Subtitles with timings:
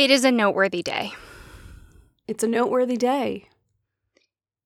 [0.00, 1.12] It is a noteworthy day.
[2.26, 3.50] It's a noteworthy day.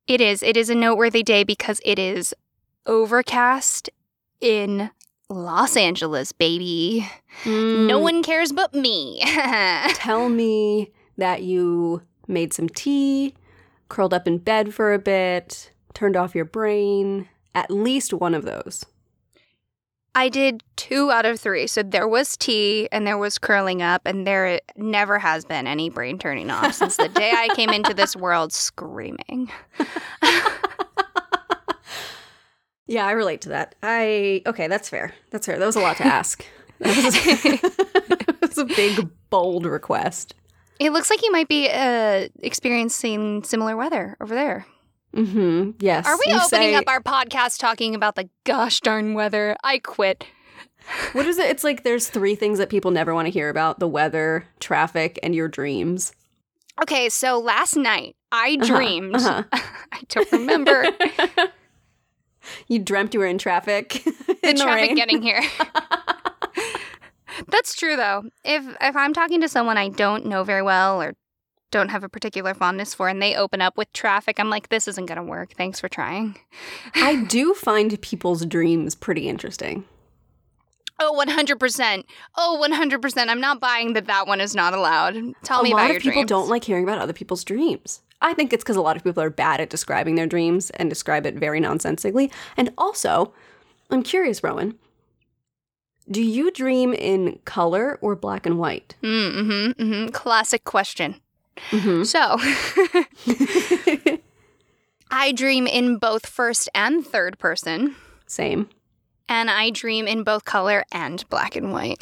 [0.07, 0.45] It is.
[0.45, 2.33] It is a noteworthy day because it is
[2.87, 3.91] overcast
[4.41, 4.91] in
[5.29, 7.09] Los Angeles, baby.
[7.45, 9.23] No Mm, one cares but me.
[9.95, 13.35] Tell me that you made some tea,
[13.89, 17.29] curled up in bed for a bit, turned off your brain.
[17.57, 18.87] At least one of those.
[20.15, 21.67] I did two out of three.
[21.67, 25.91] So there was tea and there was curling up, and there never has been any
[25.91, 29.51] brain turning off since the day I came into this world screaming.
[32.87, 33.75] Yeah, I relate to that.
[33.83, 35.15] I okay, that's fair.
[35.31, 35.59] That's fair.
[35.59, 36.45] That was a lot to ask.
[36.81, 36.97] That
[38.41, 40.35] was, a big, bold request.
[40.81, 44.67] It looks like you might be uh, experiencing similar weather over there.
[45.15, 45.71] Mm-hmm.
[45.81, 46.07] Yes.
[46.07, 49.57] Are we opening say- up our podcast talking about the gosh darn weather?
[49.63, 50.25] I quit.
[51.13, 51.47] What is it?
[51.49, 55.19] It's like there's three things that people never want to hear about: the weather, traffic,
[55.23, 56.13] and your dreams.
[56.83, 59.15] Okay, so last night I Uh-huh, dreamed.
[59.17, 59.45] uh-huh.
[59.93, 60.87] I don't remember
[62.69, 63.91] You dreamt you were in traffic.
[64.05, 65.41] the in the traffic getting here.
[67.49, 68.25] That's true though.
[68.45, 71.15] If if I'm talking to someone I don't know very well or
[71.71, 74.87] don't have a particular fondness for and they open up with traffic, I'm like this
[74.89, 75.55] isn't going to work.
[75.57, 76.37] Thanks for trying.
[76.95, 79.85] I do find people's dreams pretty interesting.
[81.01, 82.05] Oh, 100%.
[82.37, 83.29] Oh, 100%.
[83.29, 85.17] I'm not buying that that one is not allowed.
[85.43, 85.83] Tell me about it.
[85.83, 86.29] a lot your of people dreams.
[86.29, 88.01] don't like hearing about other people's dreams.
[88.21, 90.89] I think it's because a lot of people are bad at describing their dreams and
[90.89, 92.31] describe it very nonsensically.
[92.57, 93.35] And also,
[93.91, 94.79] I'm curious, Rowan,
[96.09, 98.95] do you dream in color or black and white?
[99.03, 101.17] Mm, hmm hmm Classic question.
[101.71, 102.03] Mm-hmm.
[102.05, 102.39] So,
[105.11, 107.95] I dream in both first and third person,
[108.27, 108.69] Same.
[109.29, 111.99] and I dream in both color and black and white.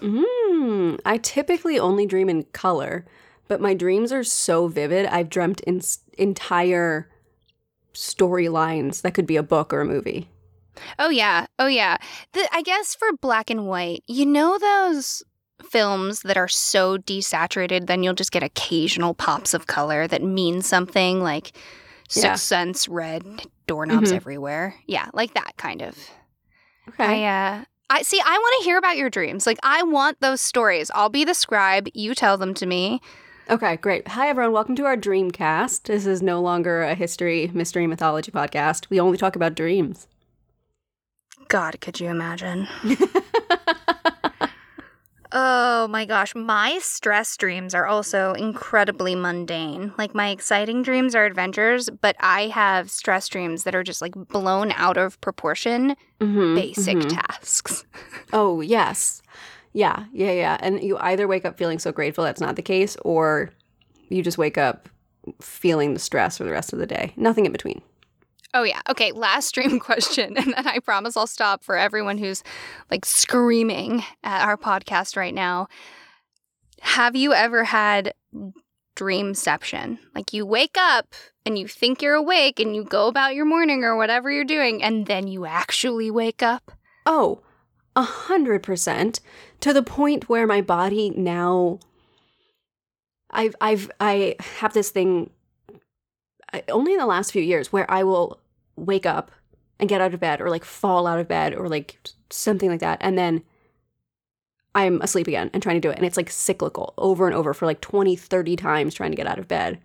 [0.00, 3.04] Mm, I typically only dream in color,
[3.48, 5.06] but my dreams are so vivid.
[5.06, 7.08] I've dreamt in s- entire
[7.94, 10.28] storylines that could be a book or a movie.
[10.98, 11.98] Oh yeah, oh yeah.
[12.32, 15.22] The, I guess for black and white, you know those
[15.62, 20.62] films that are so desaturated, then you'll just get occasional pops of color that mean
[20.62, 21.52] something, like
[22.08, 22.34] Sixth Yeah.
[22.34, 23.24] Sense, red
[23.66, 24.16] doorknobs Mhm.
[24.16, 24.74] everywhere.
[24.86, 25.96] Yeah, like that kind of.
[26.90, 27.24] Okay.
[27.24, 29.46] I uh I see I want to hear about your dreams.
[29.46, 30.90] Like I want those stories.
[30.94, 33.00] I'll be the scribe, you tell them to me.
[33.50, 34.08] Okay, great.
[34.08, 34.52] Hi, everyone.
[34.52, 35.82] Welcome to our Dreamcast.
[35.84, 38.88] This is no longer a history, mystery, mythology podcast.
[38.88, 40.06] We only talk about dreams.
[41.48, 42.68] God, could you imagine?
[45.32, 49.92] Oh my gosh, my stress dreams are also incredibly mundane.
[49.96, 54.12] Like my exciting dreams are adventures, but I have stress dreams that are just like
[54.28, 57.08] blown out of proportion, Mhm, basic mhm.
[57.08, 57.84] tasks.
[58.34, 59.20] Oh, yes.
[59.74, 60.56] Yeah, yeah, yeah.
[60.60, 63.50] And you either wake up feeling so grateful that's not the case, or
[64.08, 64.88] you just wake up
[65.40, 67.12] feeling the stress for the rest of the day.
[67.16, 67.82] Nothing in between.
[68.54, 68.80] Oh yeah.
[68.88, 72.42] Okay, last dream question and then I promise I'll stop for everyone who's
[72.90, 75.68] like screaming at our podcast right now.
[76.80, 78.14] Have you ever had
[78.96, 79.98] dreamception?
[80.14, 81.14] Like you wake up
[81.46, 84.82] and you think you're awake and you go about your morning or whatever you're doing
[84.82, 86.72] and then you actually wake up?
[87.06, 87.40] Oh,
[87.96, 89.20] a hundred percent.
[89.60, 91.78] To the point where my body now
[93.30, 95.30] I've I've I have this thing
[96.68, 98.41] only in the last few years where I will
[98.76, 99.30] wake up
[99.78, 101.98] and get out of bed or like fall out of bed or like
[102.30, 103.42] something like that and then
[104.74, 107.52] I'm asleep again and trying to do it and it's like cyclical over and over
[107.52, 109.78] for like 20 30 times trying to get out of bed.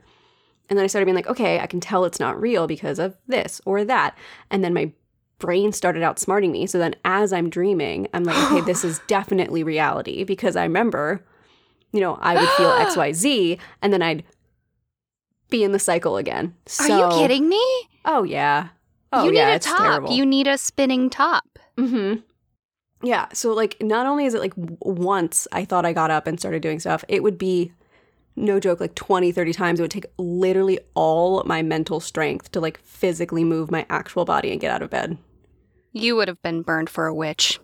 [0.69, 3.17] And then I started being like, okay, I can tell it's not real because of
[3.27, 4.17] this or that.
[4.51, 4.91] And then my
[5.39, 6.67] brain started outsmarting me.
[6.67, 11.25] So then as I'm dreaming, I'm like, okay, this is definitely reality because I remember,
[11.91, 14.23] you know, I would feel XYZ and then I'd
[15.49, 16.53] be in the cycle again.
[16.65, 17.63] so, Are you kidding me?
[18.03, 18.69] Oh yeah.
[19.13, 19.77] Oh you need yeah, a top.
[19.79, 20.11] terrible.
[20.11, 21.59] You need a spinning top.
[21.77, 22.21] Mm-hmm.
[23.07, 23.27] Yeah.
[23.33, 26.61] So like, not only is it like once I thought I got up and started
[26.61, 27.71] doing stuff, it would be
[28.35, 32.59] no joke like 20 30 times it would take literally all my mental strength to
[32.59, 35.17] like physically move my actual body and get out of bed
[35.91, 37.59] You would have been burned for a witch.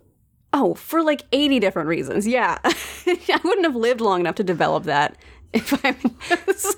[0.52, 2.26] Oh, for like 80 different reasons.
[2.28, 2.58] Yeah.
[2.64, 5.16] I wouldn't have lived long enough to develop that
[5.54, 5.96] if I
[6.48, 6.76] was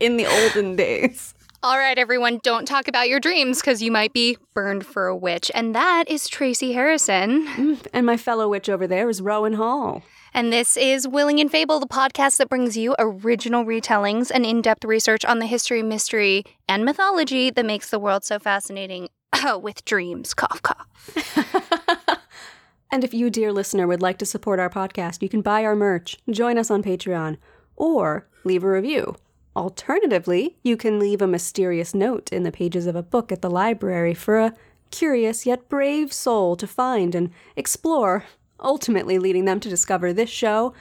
[0.00, 1.34] in the olden days.
[1.64, 5.16] All right, everyone, don't talk about your dreams because you might be burned for a
[5.16, 5.50] witch.
[5.54, 7.46] And that is Tracy Harrison.
[7.46, 10.02] Mm, And my fellow witch over there is Rowan Hall.
[10.34, 14.60] And this is Willing and Fable, the podcast that brings you original retellings and in
[14.60, 19.08] depth research on the history, mystery, and mythology that makes the world so fascinating
[19.62, 20.34] with dreams.
[20.34, 22.18] Cough, cough.
[22.92, 25.74] and if you, dear listener, would like to support our podcast, you can buy our
[25.74, 27.38] merch, join us on Patreon,
[27.74, 29.16] or leave a review.
[29.56, 33.50] Alternatively, you can leave a mysterious note in the pages of a book at the
[33.50, 34.54] library for a
[34.90, 38.24] curious yet brave soul to find and explore,
[38.58, 40.74] ultimately leading them to discover this show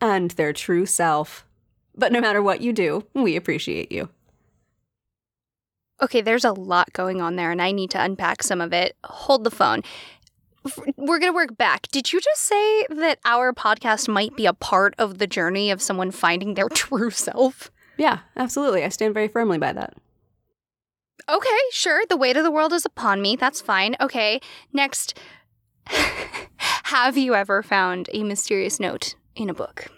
[0.00, 1.46] and their true self.
[1.96, 4.10] But no matter what you do, we appreciate you.
[6.00, 8.96] Okay, there's a lot going on there, and I need to unpack some of it.
[9.04, 9.82] Hold the phone.
[10.96, 11.88] We're going to work back.
[11.88, 15.82] Did you just say that our podcast might be a part of the journey of
[15.82, 17.72] someone finding their true self?
[17.98, 18.84] Yeah, absolutely.
[18.84, 19.94] I stand very firmly by that.
[21.28, 22.02] Okay, sure.
[22.08, 23.36] The weight of the world is upon me.
[23.36, 23.96] That's fine.
[24.00, 24.40] Okay,
[24.72, 25.18] next.
[26.56, 29.88] Have you ever found a mysterious note in a book?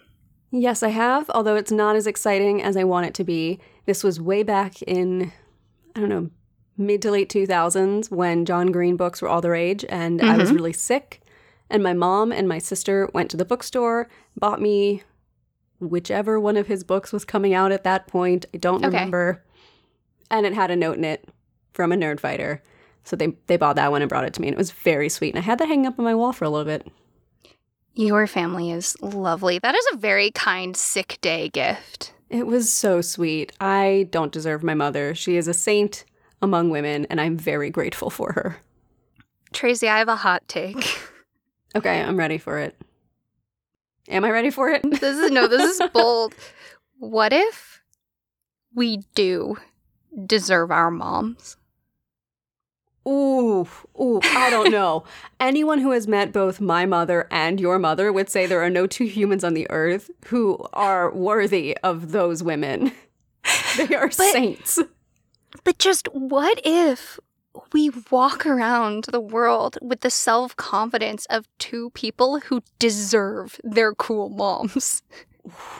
[0.50, 3.61] Yes, I have, although it's not as exciting as I want it to be.
[3.87, 5.32] This was way back in,
[5.94, 6.31] I don't know,
[6.76, 10.49] mid to late 2000s when John Green books were all the rage, and I was
[10.49, 10.56] mm-hmm.
[10.56, 11.20] really sick.
[11.69, 15.05] And my mom and my sister went to the bookstore, bought me
[15.81, 18.47] whichever one of his books was coming out at that point.
[18.55, 18.94] I don't Okay.
[18.97, 19.43] remember.
[20.31, 21.29] And it had a note in it
[21.73, 22.62] from a nerd fighter.
[23.05, 25.09] So they, they bought that one and brought it to me, and it was very
[25.09, 25.31] sweet.
[25.35, 26.87] And I had that hanging up on my wall for a little bit.
[27.94, 29.59] Your family is lovely.
[29.59, 32.12] That is a very kind sick day gift.
[32.29, 33.53] It was so sweet.
[33.61, 35.15] I don't deserve my mother.
[35.15, 36.05] She is a saint
[36.43, 38.59] among women, and I'm very grateful for her.
[39.53, 40.99] Tracy, I have a hot take.
[41.75, 42.77] Okay, I'm ready for it.
[44.08, 44.82] Am I ready for it?
[45.00, 46.35] This is no, this is bold.
[46.99, 47.82] What if
[48.75, 49.56] we do
[50.26, 51.56] deserve our moms?
[53.08, 53.67] Ooh,
[53.99, 55.05] ooh, I don't know.
[55.38, 58.87] Anyone who has met both my mother and your mother would say there are no
[58.87, 62.93] two humans on the earth who are worthy of those women.
[63.79, 64.79] They are saints.
[65.64, 67.19] But just what if
[67.73, 73.94] we walk around the world with the self confidence of two people who deserve their
[73.94, 75.02] cool moms?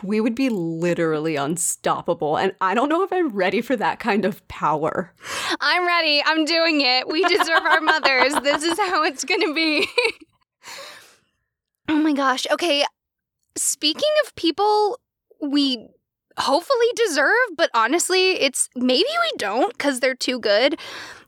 [0.03, 4.25] We would be literally unstoppable, and I don't know if I'm ready for that kind
[4.25, 5.13] of power.
[5.61, 6.23] I'm ready.
[6.25, 7.07] I'm doing it.
[7.07, 8.35] We deserve our mothers.
[8.43, 9.87] This is how it's going to be.
[11.91, 12.47] oh my gosh.
[12.51, 12.87] Okay.
[13.55, 14.99] Speaking of people
[15.41, 15.87] we
[16.39, 20.79] hopefully deserve, but honestly, it's maybe we don't because they're too good.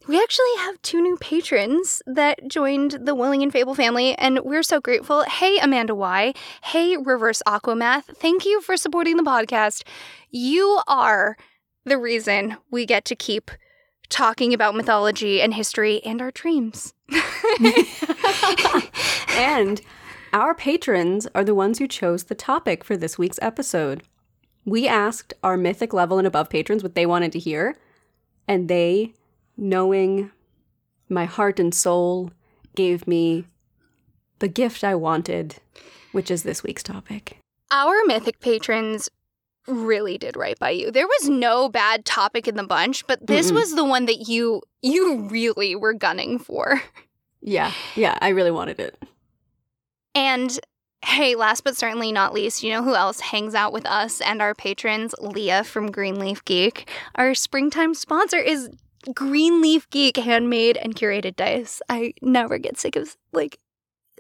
[0.09, 4.65] We actually have two new patrons that joined the Willing and Fable family, and we're
[4.65, 5.23] so grateful.
[5.23, 6.35] Hey, Amanda Y.
[6.65, 8.05] Hey, Reverse Aquamath.
[8.17, 9.85] Thank you for supporting the podcast.
[10.31, 11.37] You are
[11.85, 13.51] the reason we get to keep
[14.09, 16.95] talking about mythology and history and our dreams.
[19.31, 19.81] and
[20.33, 24.03] our patrons are the ones who chose the topic for this week's episode.
[24.65, 27.77] We asked our mythic level and above patrons what they wanted to hear,
[28.49, 29.15] and they,
[29.57, 30.31] knowing
[31.09, 32.31] my heart and soul,
[32.75, 33.45] gave me
[34.39, 35.57] the gift I wanted,
[36.13, 37.39] which is this week's topic.
[37.71, 39.09] Our mythic patrons
[39.67, 40.91] really did right by you.
[40.91, 43.55] There was no bad topic in the bunch, but this Mm-mm.
[43.55, 46.83] was the one that you you really were gunning for.
[47.41, 48.97] Yeah, yeah, I really wanted it.
[50.15, 50.59] And
[51.05, 54.41] hey, last but certainly not least, you know who else hangs out with us and
[54.41, 55.15] our patrons?
[55.21, 56.89] Leah from Greenleaf Geek.
[57.17, 58.71] Our springtime sponsor is
[59.15, 61.83] Greenleaf Geek handmade and curated dice.
[61.89, 63.59] I never get sick of like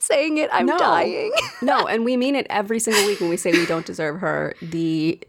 [0.00, 0.50] saying it.
[0.52, 0.78] I'm No.
[0.78, 1.32] dying.
[1.62, 4.54] No, and we mean it every single week when we say we don't deserve her.
[4.60, 5.20] The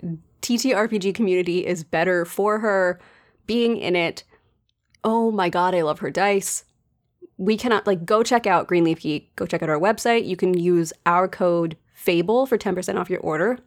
[0.42, 3.00] TTRPG community is better for her
[3.46, 4.24] being in it.
[5.04, 6.66] Oh my god, I love her dice.
[7.38, 9.36] We cannot like go check out Greenleaf Geek.
[9.36, 10.26] Go check out our website.
[10.26, 13.60] You can use our code FABLE for 10% off your order.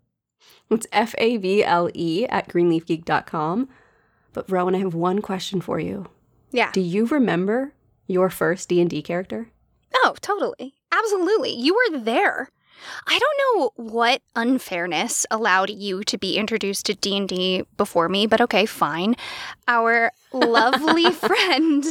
[0.70, 3.68] It's F A V L E at greenleafgeek.com.
[4.36, 6.08] But Rowan, I have one question for you.
[6.50, 6.70] yeah.
[6.70, 7.72] Do you remember
[8.06, 9.48] your first D&D character?
[9.94, 10.74] Oh, totally.
[10.92, 11.54] Absolutely.
[11.54, 12.50] You were there.
[13.06, 18.42] I don't know what unfairness allowed you to be introduced to D&D before me, but
[18.42, 19.16] okay, fine.
[19.66, 21.82] Our lovely friend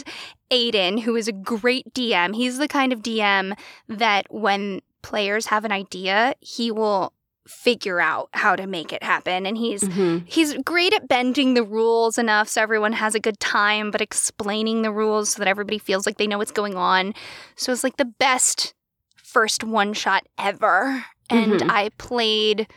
[0.51, 3.57] Aiden, who is a great DM, he's the kind of DM
[3.89, 7.11] that when players have an idea, he will
[7.47, 10.25] figure out how to make it happen and he's Mm-hmm.
[10.25, 14.81] He's great at bending the rules enough so everyone has a good time, but explaining
[14.81, 17.13] the rules so that everybody feels like they know what's going on.
[17.55, 18.73] So it's like the best
[19.15, 21.05] first one shot ever.
[21.29, 21.69] And Mhm.
[21.69, 22.67] I played.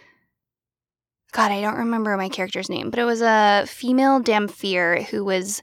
[1.33, 5.63] God, I don't remember my character's name, but it was a female Dhampir who was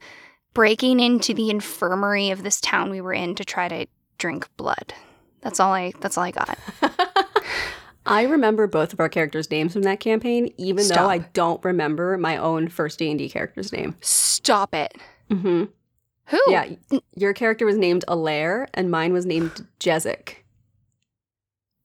[0.54, 4.94] breaking into the infirmary of this town we were in to try to drink blood.
[5.42, 5.94] That's all I.
[6.00, 6.58] That's all I got.
[8.06, 10.98] I remember both of our characters' names from that campaign, even Stop.
[10.98, 13.96] though I don't remember my own first D and D character's name.
[14.02, 14.94] Stop it.
[15.32, 15.66] Mm-hmm.
[16.28, 16.42] Who?
[16.48, 16.70] Yeah,
[17.16, 20.38] your character was named Alaire, and mine was named Jezik.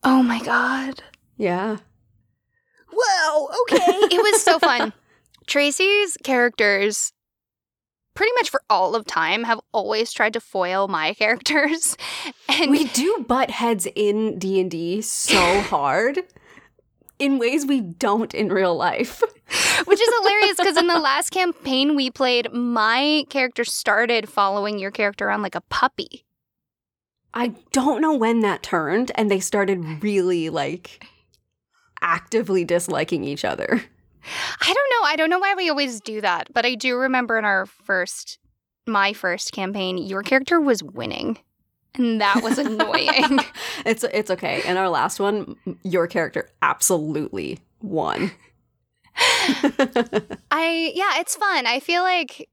[0.02, 1.02] Oh my god.
[1.36, 1.78] Yeah,
[2.92, 3.76] Whoa, okay.
[4.14, 4.92] it was so fun.
[5.46, 7.12] Tracy's characters
[8.20, 11.96] pretty much for all of time have always tried to foil my characters.
[12.50, 16.18] And we do butt heads in D&D so hard
[17.18, 19.22] in ways we don't in real life.
[19.86, 24.90] Which is hilarious because in the last campaign we played, my character started following your
[24.90, 26.26] character around like a puppy.
[27.32, 31.06] I don't know when that turned and they started really like
[32.02, 33.82] actively disliking each other.
[34.60, 35.08] I don't know.
[35.08, 38.38] I don't know why we always do that, but I do remember in our first,
[38.86, 41.38] my first campaign, your character was winning.
[41.94, 43.40] And that was annoying.
[43.84, 44.62] it's it's okay.
[44.64, 48.30] In our last one, your character absolutely won.
[49.16, 51.66] I yeah, it's fun.
[51.66, 52.48] I feel like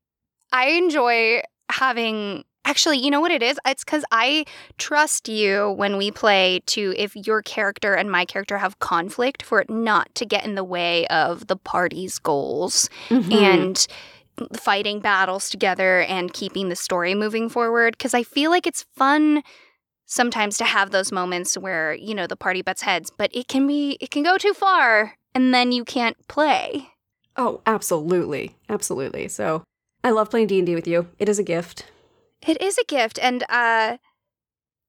[0.51, 3.57] I enjoy having Actually, you know what it is?
[3.65, 4.43] It's because I
[4.77, 9.61] trust you when we play to, if your character and my character have conflict, for
[9.61, 13.31] it not to get in the way of the party's goals mm-hmm.
[13.31, 13.87] and
[14.51, 17.97] fighting battles together and keeping the story moving forward.
[17.97, 19.43] Because I feel like it's fun
[20.05, 23.65] sometimes to have those moments where, you know, the party butts heads, but it can
[23.65, 26.89] be, it can go too far and then you can't play.
[27.37, 28.57] Oh, absolutely.
[28.67, 29.29] Absolutely.
[29.29, 29.63] So
[30.03, 31.07] I love playing D&D with you.
[31.17, 31.85] It is a gift.
[32.45, 33.19] It is a gift.
[33.21, 33.97] And uh,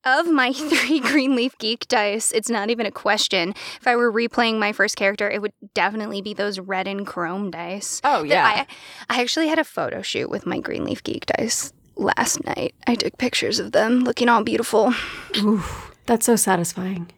[0.05, 3.51] of my three Greenleaf Geek dice, it's not even a question.
[3.81, 7.51] If I were replaying my first character, it would definitely be those red and chrome
[7.51, 8.01] dice.
[8.05, 8.45] Oh, yeah.
[8.47, 8.67] I,
[9.09, 12.75] I actually had a photo shoot with my Greenleaf Geek dice last night.
[12.87, 14.95] I took pictures of them looking all beautiful.
[15.39, 15.63] Ooh,
[16.07, 17.11] that's so satisfying.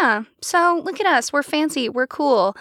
[0.00, 0.24] Yeah.
[0.40, 1.32] So look at us.
[1.32, 1.88] We're fancy.
[1.88, 2.56] We're cool.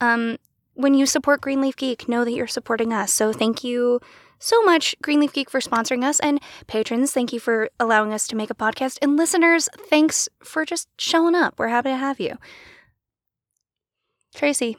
[0.00, 0.36] Um,
[0.74, 3.12] when you support Greenleaf Geek, know that you're supporting us.
[3.12, 4.00] So thank you
[4.38, 6.20] so much, Greenleaf Geek, for sponsoring us.
[6.20, 8.98] And patrons, thank you for allowing us to make a podcast.
[9.02, 11.58] And listeners, thanks for just showing up.
[11.58, 12.36] We're happy to have you.
[14.34, 14.76] Tracy.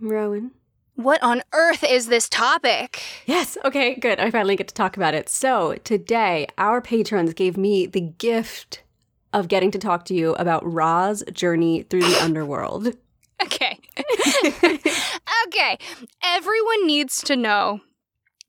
[0.00, 0.52] Rowan.
[0.94, 3.02] What on earth is this topic?
[3.26, 4.18] Yes, okay, good.
[4.18, 5.28] I finally get to talk about it.
[5.28, 8.82] So, today, our patrons gave me the gift
[9.34, 12.96] of getting to talk to you about Ra's journey through the underworld.
[13.42, 13.78] Okay.
[15.46, 15.78] okay.
[16.24, 17.82] Everyone needs to know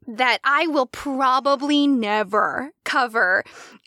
[0.07, 3.43] that I will probably never cover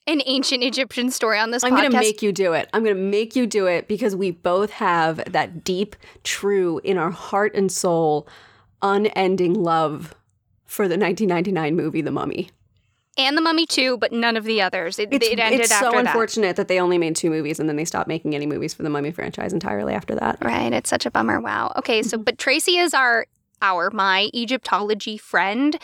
[0.07, 1.77] an ancient Egyptian story on this I'm podcast.
[1.77, 2.69] going to make you do it.
[2.73, 6.99] I'm going to make you do it because we both have that deep, true, in
[6.99, 8.29] our heart and soul,
[8.83, 10.15] unending love
[10.67, 12.51] for the 1999 movie The Mummy.
[13.17, 14.99] And The Mummy too, but none of the others.
[14.99, 16.57] It, it's, it ended it's so unfortunate that.
[16.57, 18.91] that they only made two movies and then they stopped making any movies for the
[18.91, 20.39] Mummy franchise entirely after that.
[20.43, 20.73] Right.
[20.73, 21.41] It's such a bummer.
[21.41, 21.73] Wow.
[21.77, 22.03] Okay.
[22.03, 22.25] So, mm-hmm.
[22.25, 23.27] but Tracy is our
[23.63, 25.79] our my Egyptology friend.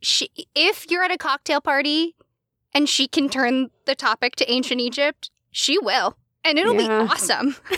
[0.00, 2.14] She, if you're at a cocktail party
[2.74, 6.88] and she can turn the topic to ancient Egypt, she will, and it'll yeah.
[6.88, 7.56] be awesome.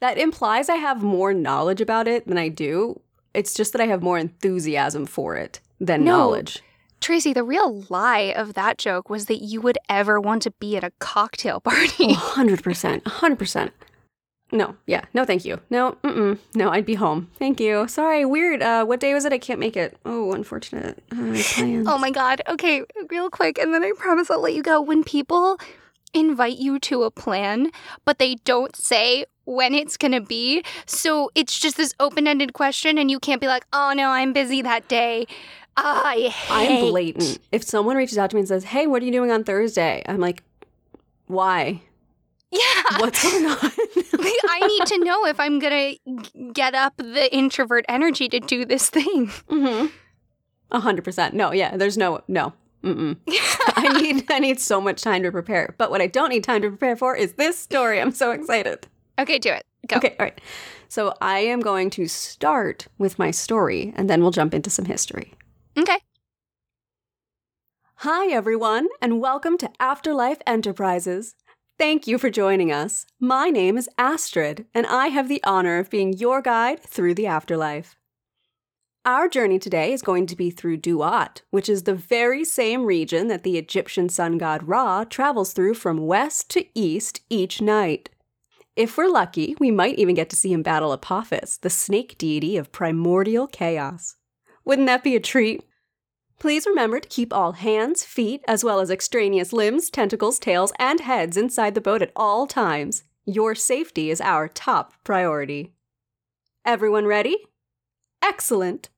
[0.00, 3.00] that implies I have more knowledge about it than I do.
[3.34, 6.18] It's just that I have more enthusiasm for it than no.
[6.18, 6.62] knowledge.
[7.00, 10.76] Tracy, the real lie of that joke was that you would ever want to be
[10.76, 12.08] at a cocktail party.
[12.08, 13.02] 100%.
[13.02, 13.70] 100%.
[14.50, 15.60] No, yeah, no, thank you.
[15.68, 17.28] No, mm no, I'd be home.
[17.38, 17.86] Thank you.
[17.86, 18.62] Sorry, weird.
[18.62, 19.32] Uh, what day was it?
[19.32, 19.98] I can't make it.
[20.06, 21.02] Oh, unfortunate.
[21.12, 21.16] Uh,
[21.86, 22.40] oh my god.
[22.48, 24.80] Okay, real quick, and then I promise I'll let you go.
[24.80, 25.58] When people
[26.14, 27.70] invite you to a plan,
[28.06, 33.10] but they don't say when it's gonna be, so it's just this open-ended question, and
[33.10, 35.26] you can't be like, "Oh no, I'm busy that day."
[35.76, 36.50] I hate.
[36.50, 37.38] I'm blatant.
[37.52, 40.02] If someone reaches out to me and says, "Hey, what are you doing on Thursday?"
[40.08, 40.42] I'm like,
[41.26, 41.82] "Why?"
[42.50, 42.98] Yeah.
[42.98, 43.58] What's going on?
[43.60, 48.64] I need to know if I'm going to get up the introvert energy to do
[48.64, 49.26] this thing.
[49.48, 49.86] Mm-hmm.
[50.70, 51.34] A hundred percent.
[51.34, 52.52] No, yeah, there's no, no.
[52.84, 53.16] Mm-mm.
[53.76, 55.74] I need, I need so much time to prepare.
[55.78, 58.00] But what I don't need time to prepare for is this story.
[58.00, 58.86] I'm so excited.
[59.18, 59.64] Okay, do it.
[59.86, 59.96] Go.
[59.96, 60.40] Okay, all right.
[60.88, 64.84] So I am going to start with my story and then we'll jump into some
[64.84, 65.34] history.
[65.76, 65.98] Okay.
[68.02, 71.34] Hi, everyone, and welcome to Afterlife Enterprises.
[71.78, 73.06] Thank you for joining us.
[73.20, 77.28] My name is Astrid, and I have the honor of being your guide through the
[77.28, 77.94] afterlife.
[79.04, 83.28] Our journey today is going to be through Duat, which is the very same region
[83.28, 88.10] that the Egyptian sun god Ra travels through from west to east each night.
[88.74, 92.56] If we're lucky, we might even get to see him battle Apophis, the snake deity
[92.56, 94.16] of primordial chaos.
[94.64, 95.62] Wouldn't that be a treat?
[96.38, 101.00] Please remember to keep all hands, feet, as well as extraneous limbs, tentacles, tails, and
[101.00, 103.02] heads inside the boat at all times.
[103.26, 105.74] Your safety is our top priority.
[106.64, 107.38] Everyone ready?
[108.22, 108.88] Excellent.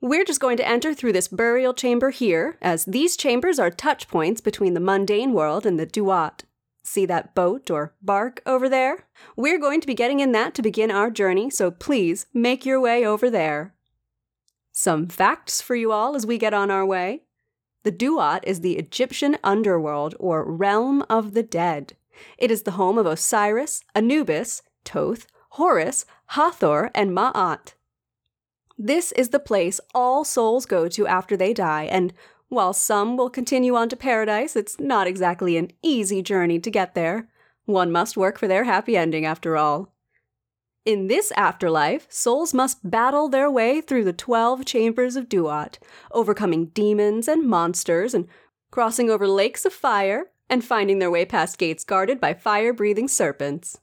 [0.00, 4.08] We're just going to enter through this burial chamber here, as these chambers are touch
[4.08, 6.44] points between the mundane world and the Duat.
[6.84, 9.06] See that boat or bark over there?
[9.36, 12.80] We're going to be getting in that to begin our journey, so please make your
[12.80, 13.74] way over there.
[14.78, 17.22] Some facts for you all as we get on our way.
[17.82, 21.94] The Duat is the Egyptian underworld or realm of the dead.
[22.36, 27.72] It is the home of Osiris, Anubis, Thoth, Horus, Hathor, and Ma'at.
[28.76, 32.12] This is the place all souls go to after they die, and
[32.48, 36.94] while some will continue on to paradise, it's not exactly an easy journey to get
[36.94, 37.30] there.
[37.64, 39.95] One must work for their happy ending, after all.
[40.86, 45.80] In this afterlife, souls must battle their way through the 12 chambers of Duat,
[46.12, 48.28] overcoming demons and monsters, and
[48.70, 53.08] crossing over lakes of fire, and finding their way past gates guarded by fire breathing
[53.08, 53.80] serpents.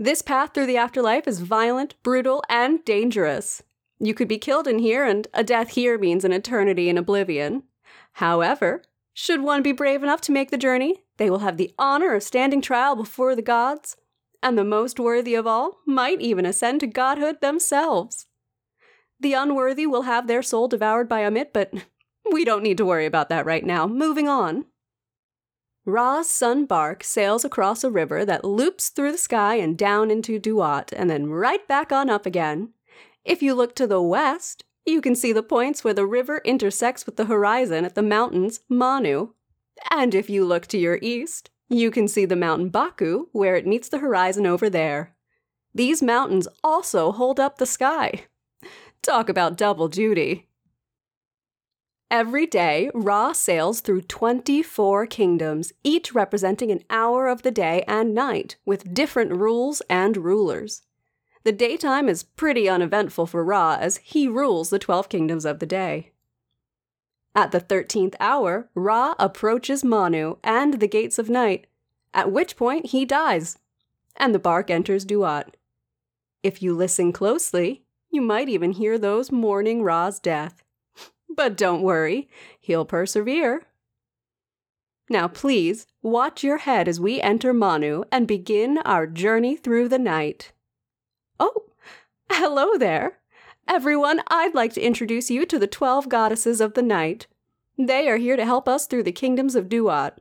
[0.00, 3.62] This path through the afterlife is violent, brutal, and dangerous.
[4.00, 7.62] You could be killed in here, and a death here means an eternity in oblivion.
[8.14, 8.82] However,
[9.14, 12.24] should one be brave enough to make the journey, they will have the honor of
[12.24, 13.96] standing trial before the gods,
[14.42, 18.26] and the most worthy of all might even ascend to godhood themselves.
[19.20, 21.72] The unworthy will have their soul devoured by Ammit, but
[22.32, 23.86] we don't need to worry about that right now.
[23.86, 24.66] Moving on.
[25.84, 30.38] Ra's sun bark sails across a river that loops through the sky and down into
[30.38, 32.72] Duat, and then right back on up again.
[33.24, 37.06] If you look to the west, you can see the points where the river intersects
[37.06, 39.30] with the horizon at the mountains Manu.
[39.90, 43.66] And if you look to your east, you can see the mountain Baku where it
[43.66, 45.14] meets the horizon over there.
[45.74, 48.24] These mountains also hold up the sky.
[49.02, 50.48] Talk about double duty.
[52.10, 58.14] Every day, Ra sails through 24 kingdoms, each representing an hour of the day and
[58.14, 60.82] night, with different rules and rulers.
[61.44, 65.66] The daytime is pretty uneventful for Ra as he rules the 12 kingdoms of the
[65.66, 66.11] day.
[67.34, 71.66] At the 13th hour, Ra approaches Manu and the gates of night,
[72.12, 73.58] at which point he dies,
[74.16, 75.56] and the bark enters Duat.
[76.42, 80.62] If you listen closely, you might even hear those mourning Ra's death.
[81.34, 82.28] But don't worry,
[82.60, 83.62] he'll persevere.
[85.08, 89.98] Now, please watch your head as we enter Manu and begin our journey through the
[89.98, 90.52] night.
[91.40, 91.64] Oh,
[92.30, 93.21] hello there.
[93.72, 97.26] Everyone, I'd like to introduce you to the 12 goddesses of the night.
[97.78, 100.18] They are here to help us through the kingdoms of Duat.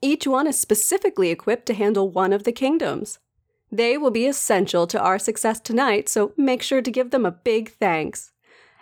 [0.00, 3.18] Each one is specifically equipped to handle one of the kingdoms.
[3.70, 7.30] They will be essential to our success tonight, so make sure to give them a
[7.30, 8.32] big thanks.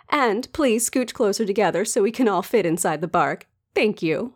[0.07, 3.49] And please scooch closer together so we can all fit inside the bark.
[3.73, 4.35] Thank you.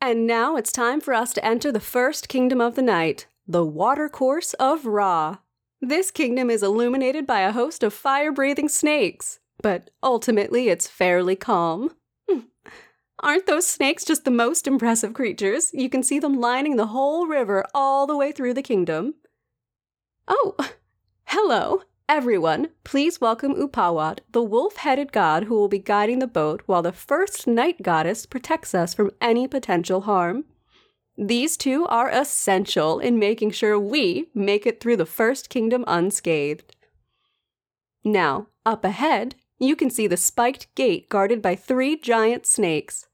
[0.00, 3.66] And now it's time for us to enter the first kingdom of the night, the
[3.66, 5.40] Watercourse of Ra.
[5.86, 11.36] This kingdom is illuminated by a host of fire breathing snakes, but ultimately it's fairly
[11.36, 11.90] calm.
[13.20, 15.72] Aren't those snakes just the most impressive creatures?
[15.74, 19.16] You can see them lining the whole river all the way through the kingdom.
[20.26, 20.56] Oh,
[21.26, 22.70] hello, everyone.
[22.84, 26.92] Please welcome Upawat, the wolf headed god who will be guiding the boat while the
[26.92, 30.46] first night goddess protects us from any potential harm.
[31.16, 36.74] These two are essential in making sure we make it through the First Kingdom unscathed.
[38.04, 43.06] Now, up ahead, you can see the spiked gate guarded by three giant snakes.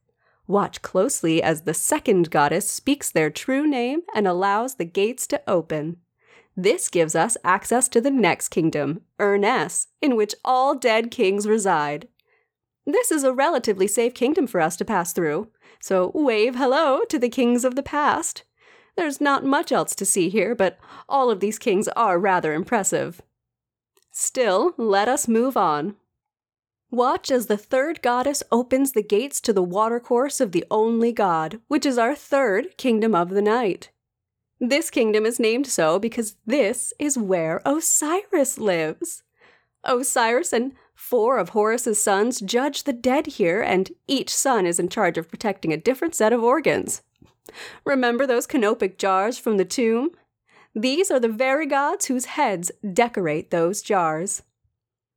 [0.46, 5.42] Watch closely as the second goddess speaks their true name and allows the gates to
[5.46, 5.98] open.
[6.56, 12.08] This gives us access to the next kingdom, Urness, in which all dead kings reside.
[12.86, 15.48] This is a relatively safe kingdom for us to pass through,
[15.80, 18.44] so wave hello to the kings of the past.
[18.96, 23.22] There's not much else to see here, but all of these kings are rather impressive.
[24.10, 25.94] Still, let us move on.
[26.90, 31.60] Watch as the third goddess opens the gates to the watercourse of the only god,
[31.68, 33.90] which is our third kingdom of the night.
[34.58, 39.22] This kingdom is named so because this is where Osiris lives.
[39.84, 44.90] Osiris and Four of Horus's sons judge the dead here, and each son is in
[44.90, 47.02] charge of protecting a different set of organs.
[47.84, 50.10] Remember those canopic jars from the tomb?
[50.74, 54.42] These are the very gods whose heads decorate those jars.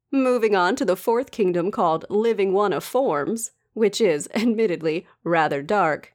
[0.10, 5.62] Moving on to the fourth kingdom called Living One of Forms, which is, admittedly, rather
[5.62, 6.14] dark.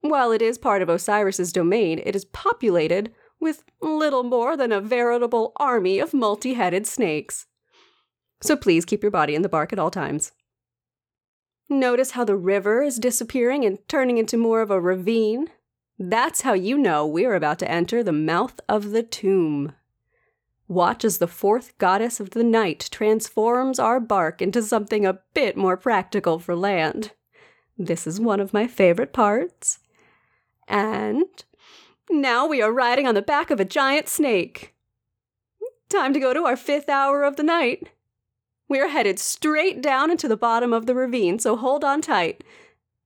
[0.00, 4.80] While it is part of Osiris's domain, it is populated with little more than a
[4.80, 7.46] veritable army of multi headed snakes
[8.40, 10.32] so please keep your body in the bark at all times.
[11.68, 15.48] Notice how the river is disappearing and turning into more of a ravine?
[15.98, 19.72] That's how you know we're about to enter the mouth of the tomb.
[20.66, 25.56] Watch as the fourth goddess of the night transforms our bark into something a bit
[25.56, 27.12] more practical for land.
[27.78, 29.78] This is one of my favorite parts.
[30.68, 31.24] And
[32.10, 34.74] now we are riding on the back of a giant snake.
[35.88, 37.90] Time to go to our fifth hour of the night.
[38.74, 42.42] We are headed straight down into the bottom of the ravine, so hold on tight.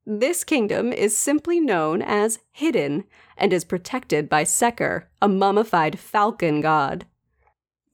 [0.07, 3.05] This kingdom is simply known as Hidden
[3.37, 7.05] and is protected by Seker, a mummified falcon god.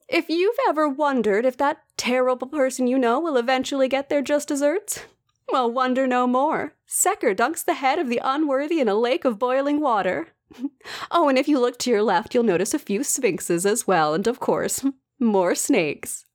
[0.07, 4.47] If you've ever wondered if that terrible person you know will eventually get their just
[4.47, 5.01] desserts,
[5.51, 6.75] well, wonder no more.
[6.85, 10.29] Seker dunks the head of the unworthy in a lake of boiling water.
[11.11, 14.13] oh, and if you look to your left, you'll notice a few sphinxes as well,
[14.13, 14.85] and of course,
[15.19, 16.25] more snakes.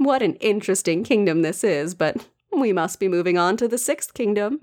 [0.00, 4.14] What an interesting kingdom this is, but we must be moving on to the sixth
[4.14, 4.62] kingdom.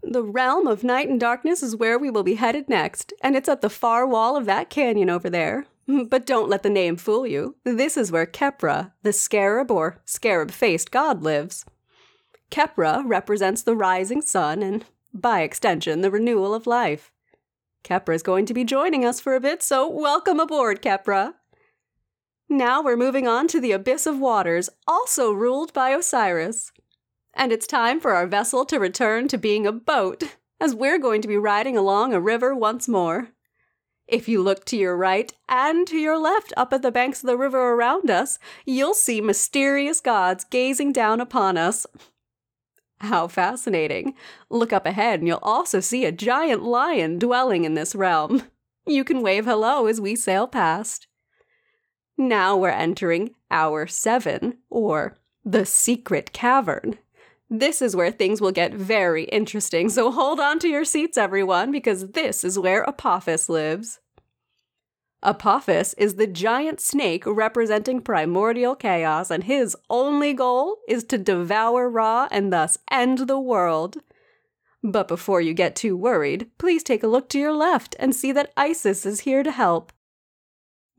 [0.00, 3.48] The realm of night and darkness is where we will be headed next, and it's
[3.48, 5.66] at the far wall of that canyon over there.
[6.08, 7.56] But don't let the name fool you.
[7.64, 11.64] This is where Khepra, the scarab or scarab faced god, lives.
[12.52, 17.10] Khepra represents the rising sun and, by extension, the renewal of life.
[17.82, 21.34] Khepra is going to be joining us for a bit, so welcome aboard, Khepra.
[22.52, 26.70] Now we're moving on to the Abyss of Waters, also ruled by Osiris.
[27.32, 31.22] And it's time for our vessel to return to being a boat, as we're going
[31.22, 33.28] to be riding along a river once more.
[34.06, 37.26] If you look to your right and to your left up at the banks of
[37.26, 41.86] the river around us, you'll see mysterious gods gazing down upon us.
[42.98, 44.12] How fascinating.
[44.50, 48.42] Look up ahead and you'll also see a giant lion dwelling in this realm.
[48.86, 51.06] You can wave hello as we sail past.
[52.28, 56.98] Now we're entering Hour 7, or the Secret Cavern.
[57.50, 61.72] This is where things will get very interesting, so hold on to your seats, everyone,
[61.72, 63.98] because this is where Apophis lives.
[65.24, 71.90] Apophis is the giant snake representing primordial chaos, and his only goal is to devour
[71.90, 73.96] Ra and thus end the world.
[74.80, 78.30] But before you get too worried, please take a look to your left and see
[78.30, 79.92] that Isis is here to help.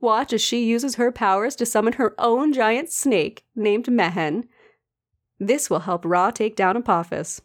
[0.04, 4.48] Watch as she uses her powers to summon her own giant snake named Mehen
[5.48, 7.42] this will help Ra take down Apophis.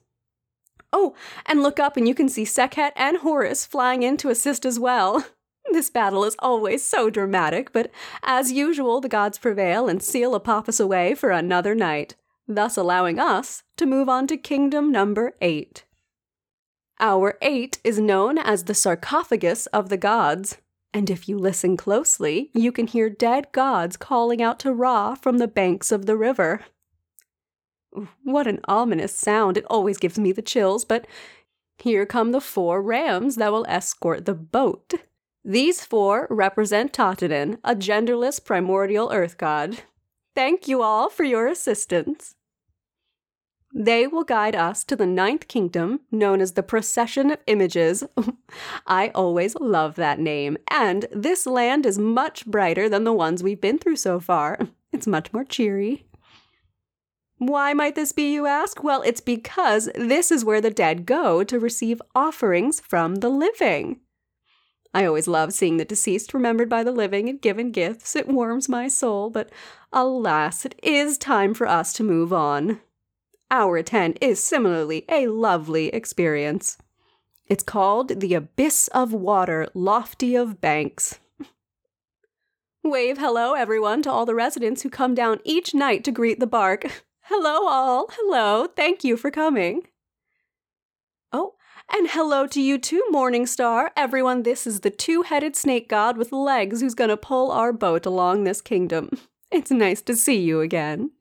[0.93, 1.15] Oh,
[1.47, 4.79] and look up and you can see Sekhet and Horus flying in to assist as
[4.79, 5.25] well.
[5.71, 7.91] This battle is always so dramatic, but
[8.23, 12.15] as usual, the gods prevail and seal Apophis away for another night,
[12.47, 15.85] thus allowing us to move on to kingdom number eight.
[16.99, 20.57] Hour eight is known as the sarcophagus of the gods,
[20.93, 25.39] and if you listen closely, you can hear dead gods calling out to Ra from
[25.39, 26.65] the banks of the river.
[28.23, 29.57] What an ominous sound.
[29.57, 31.07] It always gives me the chills, but
[31.79, 34.95] here come the four rams that will escort the boat.
[35.45, 39.83] These four represent Tatenen, a genderless primordial earth god.
[40.35, 42.35] Thank you all for your assistance.
[43.79, 48.03] They will guide us to the ninth kingdom, known as the Procession of Images.
[48.89, 53.61] I always love that name, and this land is much brighter than the ones we've
[53.61, 54.59] been through so far.
[54.91, 56.07] It's much more cheery.
[57.37, 58.83] Why might this be, you ask?
[58.83, 64.01] Well, it's because this is where the dead go to receive offerings from the living.
[64.95, 68.17] I always love seeing the deceased remembered by the living and given gifts.
[68.17, 69.51] It warms my soul, but
[69.93, 72.81] alas, it is time for us to move on.
[73.51, 76.77] Hour 10 is similarly a lovely experience.
[77.47, 81.19] It's called The Abyss of Water, Lofty of Banks.
[82.85, 86.47] Wave hello, everyone, to all the residents who come down each night to greet the
[86.47, 87.05] bark.
[87.23, 88.07] Hello, all.
[88.11, 88.67] Hello.
[88.67, 89.89] Thank you for coming.
[91.33, 91.55] Oh,
[91.95, 93.91] and hello to you too, Morningstar.
[93.97, 98.07] Everyone, this is the two headed snake god with legs who's gonna pull our boat
[98.07, 99.11] along this kingdom.
[99.51, 101.13] It's nice to see you again.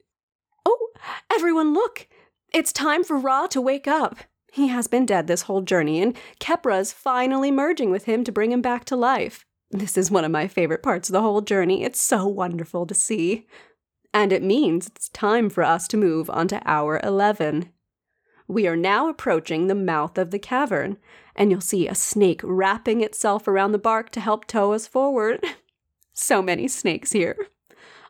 [0.65, 0.89] Oh,
[1.31, 2.09] everyone, look!
[2.58, 4.17] It's time for Ra to wake up.
[4.52, 8.52] He has been dead this whole journey, and Khepra's finally merging with him to bring
[8.52, 9.46] him back to life.
[9.70, 11.84] This is one of my favorite parts of the whole journey.
[11.84, 13.46] It's so wonderful to see
[14.13, 17.70] and it means it's time for us to move on to hour 11.
[18.48, 20.98] We are now approaching the mouth of the cavern,
[21.36, 25.46] and you'll see a snake wrapping itself around the bark to help tow us forward.
[26.13, 27.38] so many snakes here.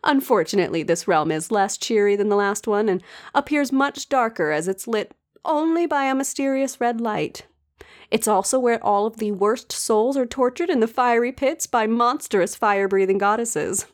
[0.07, 3.03] Unfortunately, this realm is less cheery than the last one and
[3.35, 7.45] appears much darker as it's lit only by a mysterious red light.
[8.09, 11.87] It's also where all of the worst souls are tortured in the fiery pits by
[11.87, 13.85] monstrous fire breathing goddesses.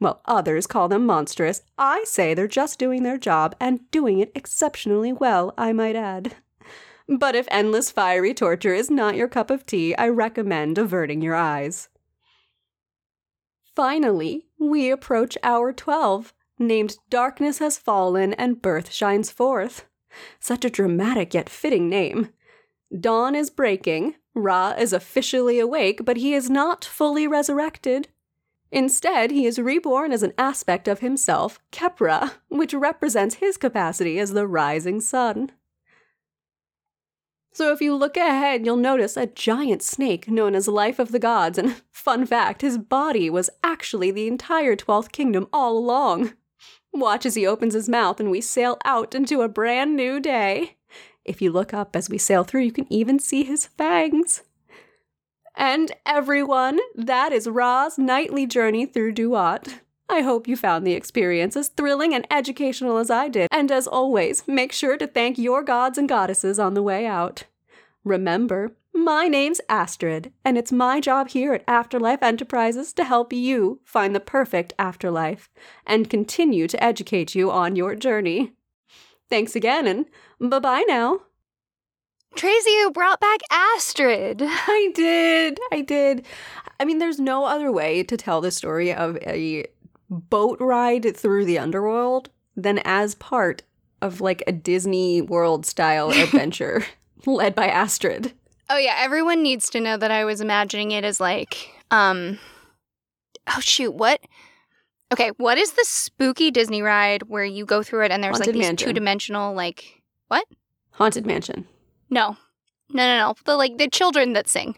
[0.00, 1.62] Well, others call them monstrous.
[1.76, 6.36] I say they're just doing their job and doing it exceptionally well, I might add.
[7.06, 11.34] But if endless fiery torture is not your cup of tea, I recommend averting your
[11.34, 11.88] eyes.
[13.74, 19.86] Finally, we approach hour 12, named Darkness Has Fallen and Birth Shines Forth.
[20.40, 22.30] Such a dramatic yet fitting name.
[22.98, 28.08] Dawn is breaking, Ra is officially awake, but he is not fully resurrected.
[28.70, 34.32] Instead, he is reborn as an aspect of himself, Khepra, which represents his capacity as
[34.32, 35.52] the rising sun.
[37.58, 41.18] So if you look ahead, you'll notice a giant snake known as Life of the
[41.18, 46.34] Gods, and fun fact, his body was actually the entire 12th kingdom all along.
[46.92, 50.76] Watch as he opens his mouth and we sail out into a brand new day.
[51.24, 54.44] If you look up as we sail through, you can even see his fangs.
[55.56, 59.80] And everyone, that is Ra's nightly journey through Duat.
[60.10, 63.86] I hope you found the experience as thrilling and educational as I did, and as
[63.86, 67.44] always, make sure to thank your gods and goddesses on the way out.
[68.04, 73.80] Remember, my name's Astrid, and it's my job here at Afterlife Enterprises to help you
[73.84, 75.50] find the perfect afterlife
[75.86, 78.52] and continue to educate you on your journey.
[79.28, 80.06] Thanks again, and
[80.50, 81.20] bye bye now.
[82.34, 84.42] Tracy, you brought back Astrid.
[84.44, 85.58] I did.
[85.72, 86.24] I did.
[86.80, 89.66] I mean, there's no other way to tell the story of a
[90.10, 93.62] boat ride through the underworld than as part
[94.00, 96.84] of like a Disney World style adventure
[97.26, 98.32] led by Astrid.
[98.70, 102.38] Oh yeah, everyone needs to know that I was imagining it as like um
[103.46, 104.20] Oh shoot, what?
[105.12, 108.48] Okay, what is the spooky Disney ride where you go through it and there's Haunted
[108.48, 108.88] like these Mansion.
[108.88, 110.44] two-dimensional like what?
[110.92, 111.66] Haunted Mansion.
[112.10, 112.36] No.
[112.90, 113.34] No, no, no.
[113.44, 114.76] The like the children that sing.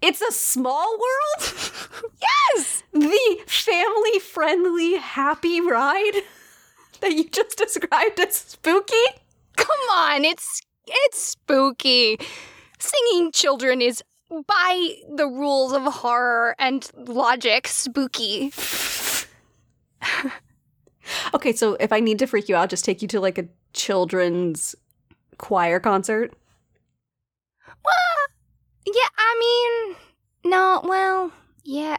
[0.00, 1.52] It's a small world?
[2.20, 2.82] Yes.
[2.92, 6.22] the family friendly happy ride
[7.00, 8.94] that you just described as spooky?
[9.56, 12.18] Come on, it's it's spooky.
[12.78, 14.02] Singing children is
[14.46, 18.52] by the rules of horror and logic spooky.
[21.34, 23.46] Okay, so if I need to freak you out, just take you to like a
[23.72, 24.74] children's
[25.38, 26.34] choir concert.
[28.86, 29.86] Yeah, I
[30.44, 31.32] mean, no, well,
[31.64, 31.96] yeah.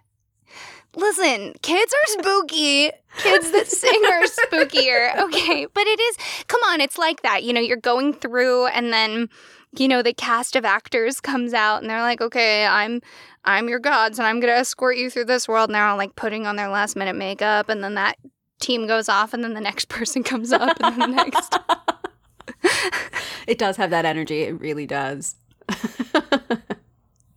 [0.95, 2.91] Listen, kids are spooky.
[3.17, 5.15] Kids that sing are spookier.
[5.21, 7.43] Okay, but it is, come on, it's like that.
[7.43, 9.29] You know, you're going through and then,
[9.77, 13.01] you know, the cast of actors comes out and they're like, okay, I'm.
[13.45, 15.69] I'm your gods and I'm going to escort you through this world.
[15.69, 17.69] And they're all like putting on their last minute makeup.
[17.69, 18.17] And then that
[18.59, 21.55] team goes off and then the next person comes up and then the next.
[23.47, 24.43] It does have that energy.
[24.43, 25.35] It really does.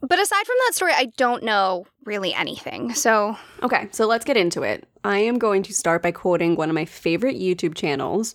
[0.03, 2.93] But aside from that story, I don't know really anything.
[2.95, 4.87] So Okay, so let's get into it.
[5.05, 8.35] I am going to start by quoting one of my favorite YouTube channels,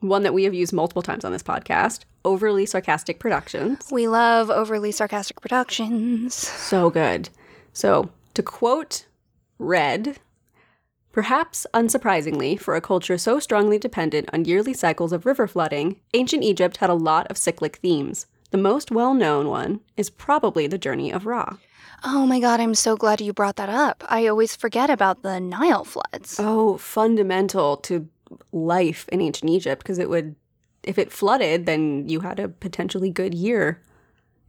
[0.00, 3.88] one that we have used multiple times on this podcast, Overly Sarcastic Productions.
[3.90, 6.34] we love overly sarcastic productions.
[6.34, 7.30] So good.
[7.72, 9.06] So, to quote
[9.58, 10.18] Red,
[11.12, 16.42] perhaps unsurprisingly, for a culture so strongly dependent on yearly cycles of river flooding, ancient
[16.42, 18.26] Egypt had a lot of cyclic themes.
[18.52, 21.56] The most well known one is probably the journey of Ra.
[22.04, 24.04] Oh my god, I'm so glad you brought that up.
[24.08, 26.36] I always forget about the Nile floods.
[26.38, 28.08] Oh, fundamental to
[28.52, 30.36] life in ancient Egypt because it would,
[30.82, 33.80] if it flooded, then you had a potentially good year.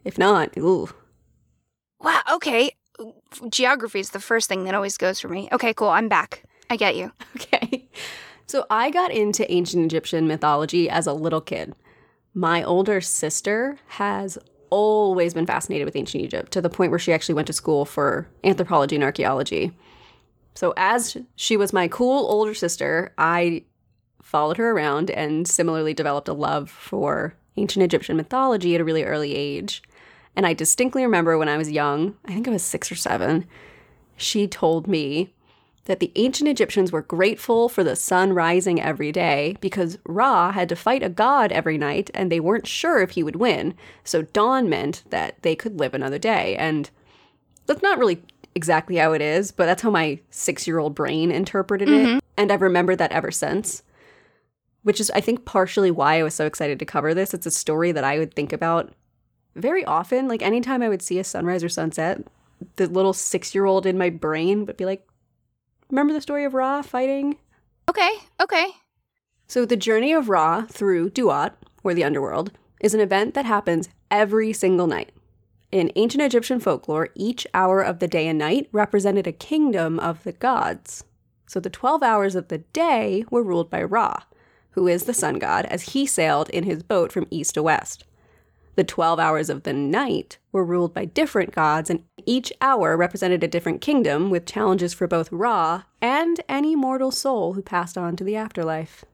[0.03, 0.89] If not, ooh.
[2.01, 2.75] Wow, okay.
[3.49, 5.47] Geography is the first thing that always goes for me.
[5.53, 5.87] Okay, cool.
[5.87, 6.43] I'm back.
[6.69, 7.11] I get you.
[7.37, 7.87] Okay.
[8.45, 11.73] So I got into ancient Egyptian mythology as a little kid.
[12.33, 14.37] My older sister has
[14.69, 17.85] always been fascinated with ancient Egypt to the point where she actually went to school
[17.85, 19.71] for anthropology and archaeology.
[20.55, 23.65] So as she was my cool older sister, I
[24.21, 29.03] followed her around and similarly developed a love for ancient Egyptian mythology at a really
[29.03, 29.83] early age.
[30.35, 33.45] And I distinctly remember when I was young, I think I was 6 or 7,
[34.17, 35.32] she told me
[35.85, 40.69] that the ancient Egyptians were grateful for the sun rising every day because Ra had
[40.69, 43.75] to fight a god every night and they weren't sure if he would win.
[44.03, 46.55] So dawn meant that they could live another day.
[46.55, 46.89] And
[47.65, 48.21] that's not really
[48.55, 52.07] exactly how it is, but that's how my six year old brain interpreted it.
[52.07, 52.19] Mm-hmm.
[52.37, 53.83] And I've remembered that ever since,
[54.83, 57.33] which is, I think, partially why I was so excited to cover this.
[57.33, 58.93] It's a story that I would think about
[59.55, 60.29] very often.
[60.29, 62.25] Like anytime I would see a sunrise or sunset,
[62.77, 65.05] the little six year old in my brain would be like,
[65.89, 67.37] Remember the story of Ra fighting?
[67.89, 68.67] Okay, okay.
[69.47, 73.89] So, the journey of Ra through Duat, or the underworld, is an event that happens
[74.09, 75.11] every single night.
[75.71, 80.23] In ancient Egyptian folklore, each hour of the day and night represented a kingdom of
[80.23, 81.03] the gods.
[81.47, 84.23] So, the 12 hours of the day were ruled by Ra,
[84.71, 88.05] who is the sun god, as he sailed in his boat from east to west.
[88.75, 93.43] The 12 hours of the night were ruled by different gods, and each hour represented
[93.43, 98.15] a different kingdom with challenges for both Ra and any mortal soul who passed on
[98.15, 99.05] to the afterlife.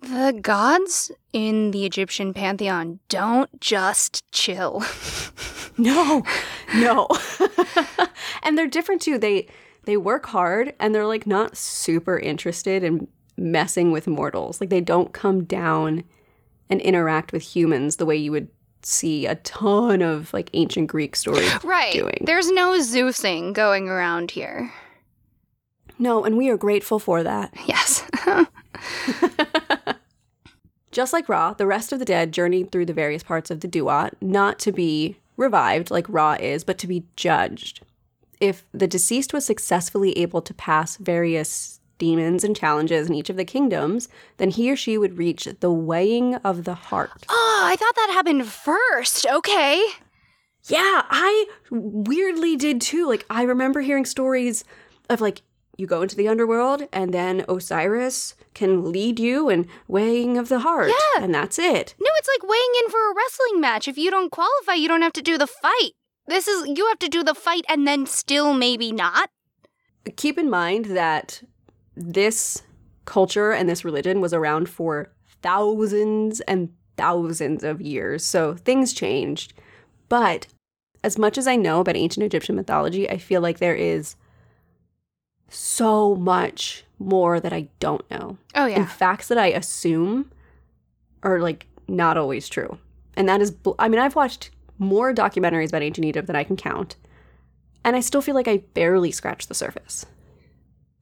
[0.00, 4.84] The gods in the Egyptian pantheon don't just chill.
[5.78, 6.22] No,
[6.74, 7.08] no.
[8.42, 9.18] and they're different too.
[9.18, 9.48] They
[9.84, 14.60] they work hard and they're like not super interested in messing with mortals.
[14.60, 16.04] Like they don't come down
[16.68, 18.48] and interact with humans the way you would
[18.86, 21.92] see a ton of like ancient Greek stories right.
[21.92, 22.18] doing.
[22.22, 24.72] There's no Zeusing going around here.
[25.98, 27.52] No, and we are grateful for that.
[27.66, 28.04] Yes.
[30.92, 33.68] Just like Ra, the rest of the dead journeyed through the various parts of the
[33.68, 37.82] Duat, not to be revived like Ra is, but to be judged.
[38.40, 43.36] If the deceased was successfully able to pass various demons and challenges in each of
[43.36, 47.26] the kingdoms, then he or she would reach the weighing of the heart.
[47.28, 49.26] oh, I thought that happened first.
[49.30, 49.82] Okay.
[50.68, 53.06] Yeah, I weirdly did too.
[53.08, 54.64] Like, I remember hearing stories
[55.08, 55.42] of like,
[55.76, 60.60] you go into the underworld and then Osiris can lead you in weighing of the
[60.60, 60.88] heart.
[60.88, 61.22] Yeah.
[61.22, 61.94] And that's it.
[62.00, 63.86] No, it's like weighing in for a wrestling match.
[63.86, 65.92] If you don't qualify, you don't have to do the fight.
[66.26, 69.28] This is, you have to do the fight and then still maybe not.
[70.16, 71.42] keep in mind that
[71.96, 72.62] this
[73.04, 78.24] culture and this religion was around for thousands and thousands of years.
[78.24, 79.54] So things changed.
[80.08, 80.46] But
[81.02, 84.16] as much as I know about ancient Egyptian mythology, I feel like there is
[85.48, 88.38] so much more that I don't know.
[88.54, 88.80] Oh, yeah.
[88.80, 90.30] And facts that I assume
[91.22, 92.78] are like not always true.
[93.16, 96.44] And that is, bl- I mean, I've watched more documentaries about ancient Egypt than I
[96.44, 96.96] can count.
[97.84, 100.06] And I still feel like I barely scratched the surface.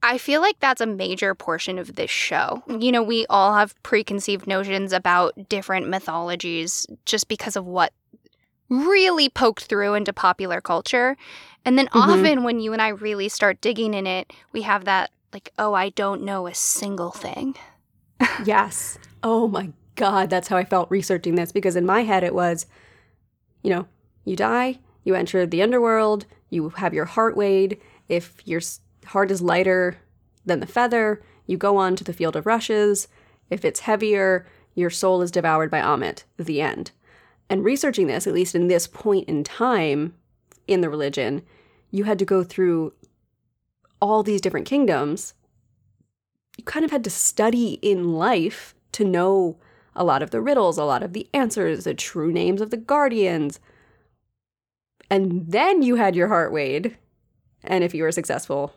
[0.05, 2.61] I feel like that's a major portion of this show.
[2.67, 7.91] You know, we all have preconceived notions about different mythologies just because of what
[8.69, 11.17] really poked through into popular culture.
[11.65, 12.09] And then Mhm.
[12.09, 15.73] often when you and I really start digging in it, we have that, like, oh,
[15.73, 17.55] I don't know a single thing.
[18.45, 18.97] Yes.
[19.23, 22.65] Oh my God, that's how I felt researching this because in my head it was,
[23.63, 23.87] you know,
[24.23, 27.79] you die, you enter the underworld, you have your heart weighed.
[28.07, 29.97] If your s- heart is lighter
[30.45, 33.07] than the feather, you go on to the field of rushes.
[33.49, 36.23] If it's heavier, your soul is devoured by Ammit.
[36.37, 36.91] The end.
[37.49, 40.15] And researching this, at least in this point in time
[40.67, 41.43] in the religion,
[41.91, 42.93] you had to go through
[44.01, 45.33] all these different kingdoms
[46.57, 49.57] you kind of had to study in life to know
[49.95, 52.77] a lot of the riddles, a lot of the answers, the true names of the
[52.77, 53.59] guardians.
[55.09, 56.97] And then you had your heart weighed.
[57.63, 58.73] And if you were successful,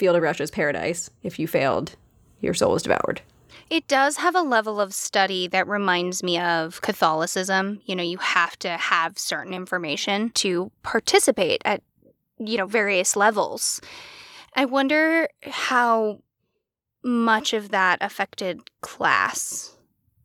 [0.00, 1.10] Field of Rushes paradise.
[1.22, 1.94] If you failed,
[2.40, 3.20] your soul was devoured.
[3.68, 7.82] It does have a level of study that reminds me of Catholicism.
[7.84, 11.82] You know, you have to have certain information to participate at,
[12.38, 13.82] you know, various levels.
[14.56, 16.22] I wonder how
[17.04, 19.76] much of that affected class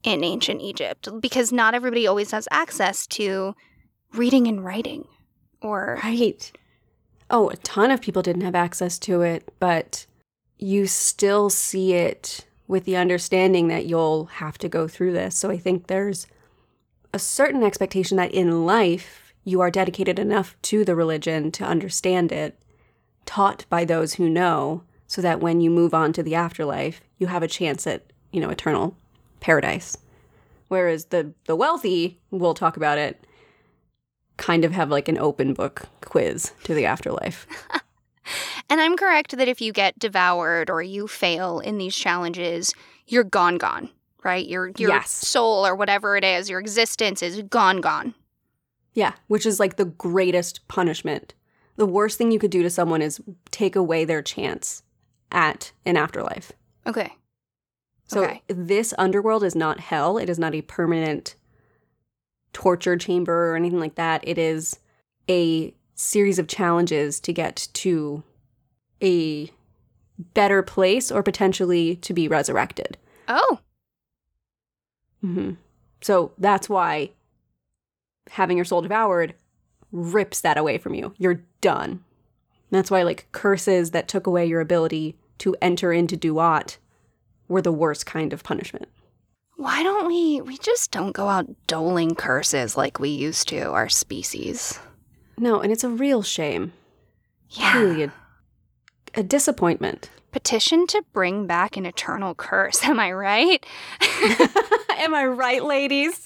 [0.03, 3.55] in ancient Egypt because not everybody always has access to
[4.13, 5.05] reading and writing
[5.61, 6.49] or Right.
[7.29, 10.05] Oh, a ton of people didn't have access to it, but
[10.57, 15.35] you still see it with the understanding that you'll have to go through this.
[15.35, 16.27] So I think there's
[17.13, 22.31] a certain expectation that in life you are dedicated enough to the religion to understand
[22.31, 22.59] it,
[23.25, 27.27] taught by those who know, so that when you move on to the afterlife, you
[27.27, 28.97] have a chance at, you know, eternal
[29.39, 29.97] paradise.
[30.67, 33.25] Whereas the the wealthy, we'll talk about it,
[34.37, 37.47] kind of have like an open book quiz to the afterlife.
[38.71, 42.73] And I'm correct that if you get devoured or you fail in these challenges,
[43.05, 43.91] you're gone, gone,
[44.23, 44.47] right?
[44.47, 45.11] Your your Yes.
[45.11, 48.15] soul or whatever it is, your existence is gone, gone.
[48.93, 51.35] Yeah, which is like the greatest punishment.
[51.75, 53.21] The worst thing you could do to someone is
[53.51, 54.81] take away their chance
[55.31, 56.51] at an afterlife.
[56.87, 57.13] Okay.
[58.07, 58.41] So Okay.
[58.47, 60.17] this underworld is not hell.
[60.17, 61.35] It is not a permanent
[62.55, 64.25] torture chamber or anything like that.
[64.25, 64.79] It is
[65.29, 68.23] a series of challenges to get to
[69.03, 69.51] a
[70.33, 72.97] better place or potentially to be resurrected.
[73.27, 73.59] Oh,
[75.21, 75.51] hmm
[76.01, 77.11] So that's why
[78.29, 79.35] having your soul devoured
[79.91, 81.13] rips that away from you.
[81.17, 82.05] You're done.
[82.71, 86.77] That's why, like, curses that took away your ability to enter into Duat
[87.49, 88.87] were the worst kind of punishment.
[89.65, 93.89] Why don't we we just don't go out doling curses like we used to our
[93.89, 94.79] species?
[95.39, 96.71] No, and it's a real shame.
[97.49, 97.79] Yeah.
[97.79, 98.13] Really a,
[99.15, 100.11] a disappointment.
[100.31, 103.65] Petition to bring back an eternal curse, am I right?
[104.97, 106.21] Am I right, ladies?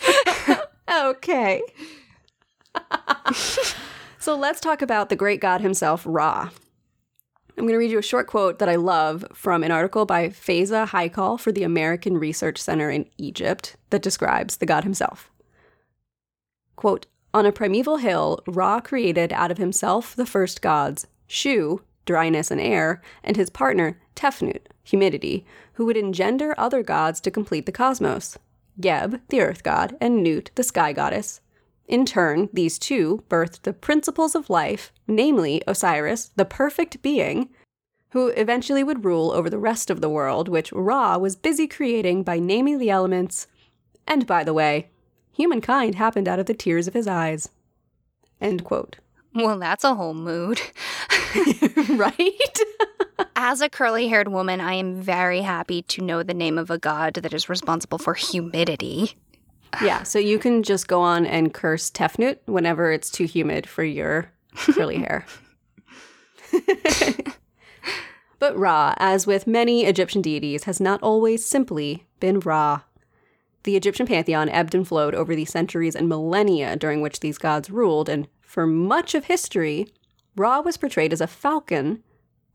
[0.93, 1.61] okay.
[4.19, 6.49] so let's talk about the great god himself, Ra.
[7.59, 10.29] I'm going to read you a short quote that I love from an article by
[10.29, 15.29] Fayza Haikal for the American Research Center in Egypt that describes the god himself.
[16.77, 22.49] Quote, on a primeval hill, Ra created out of himself the first gods, Shu, dryness
[22.49, 27.73] and air, and his partner, Tefnut, humidity, who would engender other gods to complete the
[27.73, 28.37] cosmos.
[28.79, 31.41] Geb, the earth god, and Nut, the sky goddess.
[31.89, 37.49] In turn, these two birthed the principles of life, namely Osiris, the perfect being,
[38.11, 42.21] who eventually would rule over the rest of the world, which Ra was busy creating
[42.21, 43.47] by naming the elements.
[44.05, 44.89] And by the way,
[45.31, 47.49] humankind happened out of the tears of his eyes.
[48.39, 48.97] End quote.
[49.33, 50.61] Well, that's a whole mood.
[51.89, 52.59] right?
[53.35, 56.77] As a curly haired woman, I am very happy to know the name of a
[56.77, 59.15] god that is responsible for humidity.
[59.81, 63.83] Yeah, so you can just go on and curse Tefnut whenever it's too humid for
[63.83, 65.25] your curly hair.
[68.39, 72.81] but Ra, as with many Egyptian deities, has not always simply been Ra.
[73.63, 77.69] The Egyptian pantheon ebbed and flowed over the centuries and millennia during which these gods
[77.69, 79.87] ruled, and for much of history,
[80.35, 82.03] Ra was portrayed as a falcon,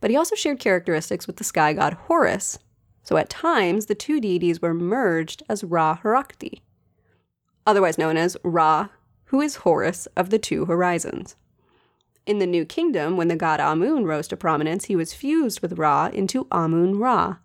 [0.01, 2.59] but he also shared characteristics with the sky god Horus.
[3.03, 6.63] So at times, the two deities were merged as Ra Harakti,
[7.67, 8.89] otherwise known as Ra,
[9.27, 11.37] who is Horus of the two horizons.
[12.27, 15.79] In the New Kingdom, when the god Amun rose to prominence, he was fused with
[15.79, 17.37] Ra into Amun Ra.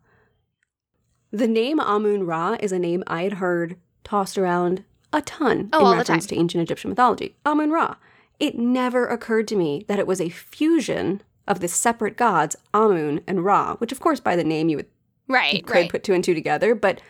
[1.32, 5.91] The name Amun Ra is a name I had heard tossed around a ton Oh,
[5.91, 7.36] in reference to ancient Egyptian mythology.
[7.45, 7.95] Amun Ra.
[8.39, 13.22] It never occurred to me that it was a fusion of the separate gods, Amun
[13.28, 14.86] and Ra, which, of course, by the name you would
[15.28, 15.91] you Right, could right.
[15.91, 16.74] put two and two together.
[16.74, 17.01] But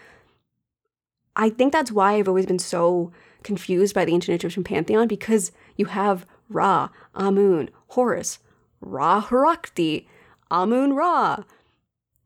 [1.36, 3.12] I think that's why I've always been so
[3.44, 8.40] confused by the ancient Egyptian pantheon because you have Ra, Amun, Horus,
[8.82, 10.06] Ra Harakti,
[10.52, 11.44] Amun Ra.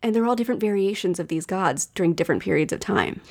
[0.01, 3.21] And they're all different variations of these gods during different periods of time.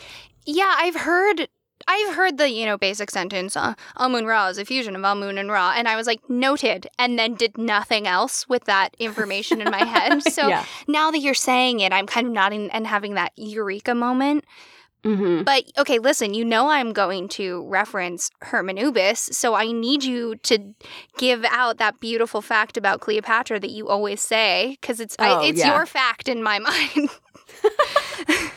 [0.46, 1.48] Yeah, I've heard
[1.88, 5.38] I've heard the, you know, basic sentence, uh, Amun Ra is a fusion of Amun
[5.38, 9.60] and Ra, and I was like, noted, and then did nothing else with that information
[9.60, 10.22] in my head.
[10.32, 10.64] So yeah.
[10.88, 14.44] now that you're saying it, I'm kind of nodding and having that eureka moment.
[15.05, 15.42] Mm-hmm.
[15.42, 20.74] But okay, listen, you know I'm going to reference Hermanubis, so I need you to
[21.18, 25.46] give out that beautiful fact about Cleopatra that you always say, because it's Oh, I,
[25.46, 25.74] it's yeah.
[25.74, 27.09] your fact in my mind.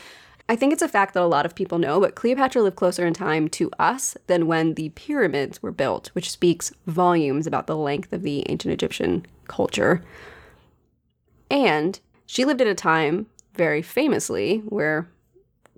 [0.48, 3.04] I think it's a fact that a lot of people know, but Cleopatra lived closer
[3.04, 7.76] in time to us than when the pyramids were built, which speaks volumes about the
[7.76, 10.04] length of the ancient Egyptian culture.
[11.50, 15.08] And she lived at a time, very famously, where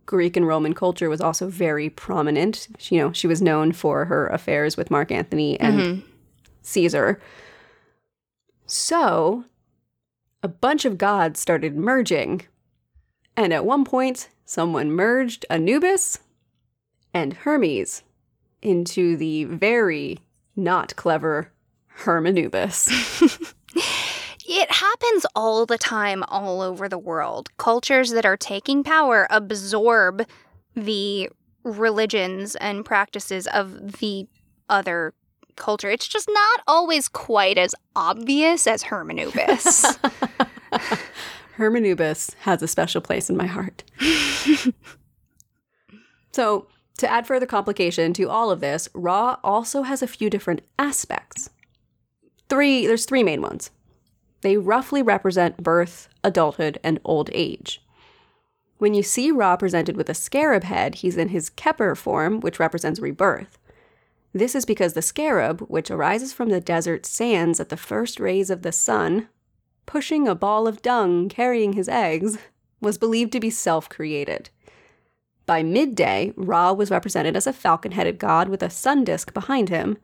[0.08, 2.66] Greek and Roman culture was also very prominent.
[2.78, 6.02] She, you know, she was known for her affairs with Mark Antony and Mhm.
[6.62, 7.20] Caesar.
[8.64, 9.44] So,
[10.42, 12.40] a bunch of gods started merging.
[13.36, 16.18] And at one point, someone merged Anubis
[17.12, 18.02] and Hermes
[18.62, 20.20] into the very
[20.56, 21.52] not clever
[21.98, 22.88] Hermanubis.
[25.00, 27.50] Happens all the time, all over the world.
[27.56, 30.26] Cultures that are taking power absorb
[30.74, 31.28] the
[31.62, 34.26] religions and practices of the
[34.68, 35.14] other
[35.56, 35.90] culture.
[35.90, 39.98] It's just not always quite as obvious as Hermanubis.
[41.56, 43.84] Hermanubis has a special place in my heart.
[46.32, 46.66] so,
[46.98, 51.50] to add further complication to all of this, Ra also has a few different aspects.
[52.48, 53.70] Three, there's three main ones.
[54.42, 57.82] They roughly represent birth, adulthood, and old age.
[58.78, 62.60] When you see Ra presented with a scarab head, he's in his Kheper form, which
[62.60, 63.58] represents rebirth.
[64.32, 68.50] This is because the scarab, which arises from the desert sands at the first rays
[68.50, 69.28] of the sun,
[69.86, 72.38] pushing a ball of dung carrying his eggs,
[72.80, 74.50] was believed to be self created.
[75.46, 79.70] By midday, Ra was represented as a falcon headed god with a sun disk behind
[79.70, 79.96] him.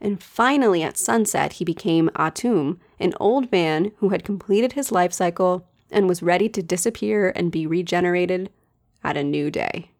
[0.00, 5.12] And finally, at sunset, he became Atum, an old man who had completed his life
[5.12, 8.50] cycle and was ready to disappear and be regenerated
[9.04, 9.90] at a new day.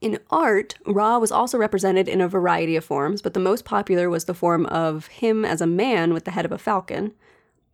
[0.00, 4.08] In art, Ra was also represented in a variety of forms, but the most popular
[4.08, 7.12] was the form of him as a man with the head of a falcon.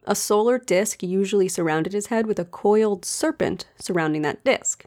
[0.04, 4.86] A solar disk usually surrounded his head with a coiled serpent surrounding that disk.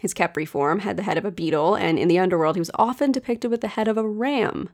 [0.00, 2.70] His Khepri form had the head of a beetle, and in the underworld, he was
[2.74, 4.68] often depicted with the head of a ram.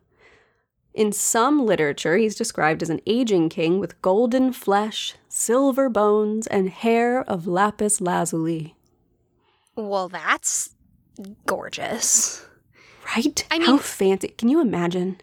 [0.93, 6.68] In some literature, he's described as an aging king with golden flesh, silver bones, and
[6.68, 8.74] hair of lapis lazuli.
[9.76, 10.74] well, that's
[11.47, 12.45] gorgeous.
[13.16, 13.45] Right?
[13.51, 14.28] I mean, How fancy.
[14.28, 15.20] Can you imagine?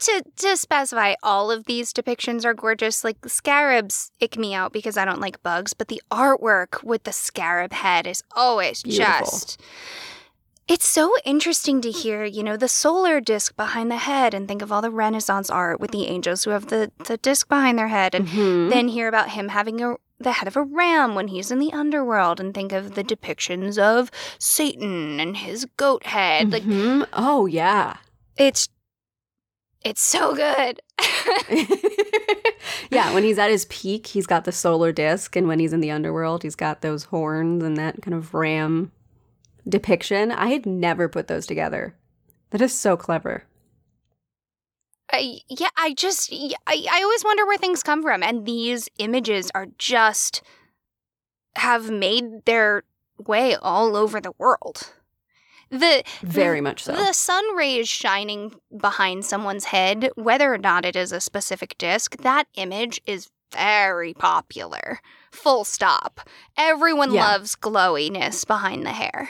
[0.00, 3.04] to to specify, all of these depictions are gorgeous.
[3.04, 7.12] Like scarabs ick me out because I don't like bugs, but the artwork with the
[7.12, 9.18] scarab head is always Beautiful.
[9.26, 9.60] just.
[10.70, 14.62] It's so interesting to hear, you know, the solar disc behind the head and think
[14.62, 17.88] of all the Renaissance art with the angels who have the, the disc behind their
[17.88, 18.70] head and Mhm.
[18.70, 21.72] then hear about him having a the head of a ram when he's in the
[21.72, 26.52] underworld and think of the depictions of Satan and his goat head.
[26.52, 27.08] Like Mhm.
[27.14, 27.96] oh yeah.
[28.36, 28.68] it's
[29.82, 30.80] it's so good.
[32.92, 35.80] yeah, when he's at his peak, he's got the solar disc, and when he's in
[35.80, 38.92] the underworld, he's got those horns and that kind of ram
[39.70, 40.30] depiction.
[40.32, 41.96] I had never put those together.
[42.50, 43.44] That is so clever.
[45.12, 49.50] I, yeah, I just I, I always wonder where things come from and these images
[49.54, 50.42] are just
[51.56, 52.84] have made their
[53.18, 54.92] way all over the world.
[55.70, 56.94] The Very much so.
[56.94, 62.16] The sun rays shining behind someone's head, whether or not it is a specific disc,
[62.18, 65.00] that image is very popular.
[65.32, 66.20] Full stop.
[66.56, 67.24] Everyone Yeah.
[67.24, 69.28] loves glowiness behind the hair.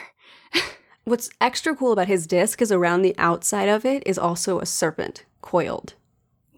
[1.03, 4.65] What's extra cool about his disc is around the outside of it is also a
[4.65, 5.95] serpent coiled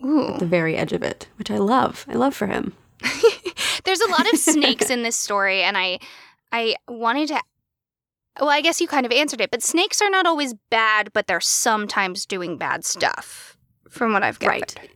[0.04, 0.34] Ooh.
[0.34, 2.06] at the very edge of it, which I love.
[2.10, 2.74] I love for him.
[3.86, 6.00] There's a lot of snakes in this story, and I
[6.52, 7.42] I wanted to
[8.40, 11.28] well, I guess you kind of answered it, but snakes are not always bad, but
[11.28, 13.58] they're sometimes doing bad stuff,
[13.90, 14.74] from what I've gathered.
[14.76, 14.90] Right.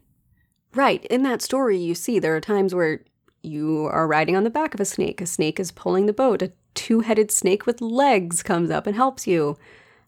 [0.74, 1.06] Right.
[1.06, 3.02] In that story, you see there are times where
[3.44, 5.22] you are riding on the back of a snake.
[5.22, 6.42] A snake is pulling the boat.
[6.42, 9.58] A two headed snake with legs comes up and helps you.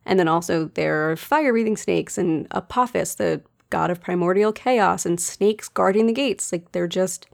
[0.06, 5.06] And then also there are fire breathing snakes and Apophis, the god of primordial chaos,
[5.06, 6.52] and snakes guarding the gates.
[6.52, 7.28] Like they're just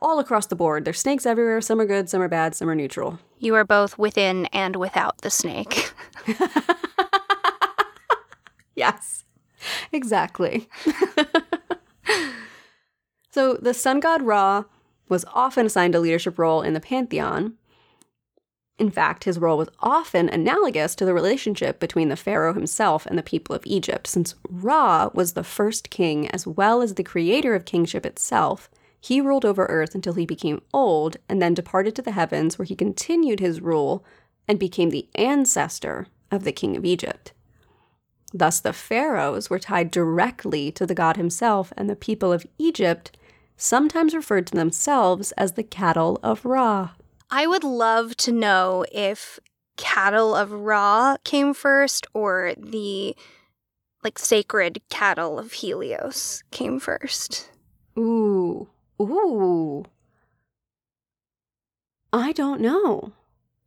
[0.00, 0.84] all across the board.
[0.84, 1.60] There's snakes everywhere.
[1.60, 3.18] Some are good, some are bad, some are neutral.
[3.38, 5.92] You are both within and without the snake.
[8.74, 9.24] Yes,
[9.92, 10.68] exactly.
[13.30, 14.64] so the sun god Ra
[15.08, 17.54] was often assigned a leadership role in the pantheon.
[18.82, 23.16] In fact, his role was often analogous to the relationship between the pharaoh himself and
[23.16, 27.54] the people of Egypt, since Ra was the first king as well as the creator
[27.54, 28.68] of kingship itself.
[29.00, 32.66] He ruled over earth until he became old and then departed to the heavens, where
[32.66, 34.04] he continued his rule
[34.48, 37.32] and became the ancestor of the king of Egypt.
[38.34, 43.16] Thus, the pharaohs were tied directly to the god himself, and the people of Egypt
[43.56, 46.90] sometimes referred to themselves as the cattle of Ra.
[47.34, 49.40] I would love to know if
[49.78, 53.16] cattle of Ra came first or the
[54.04, 57.50] like sacred cattle of Helios came first.
[57.98, 58.68] Ooh,
[59.00, 59.86] ooh.
[62.12, 63.12] I don't know.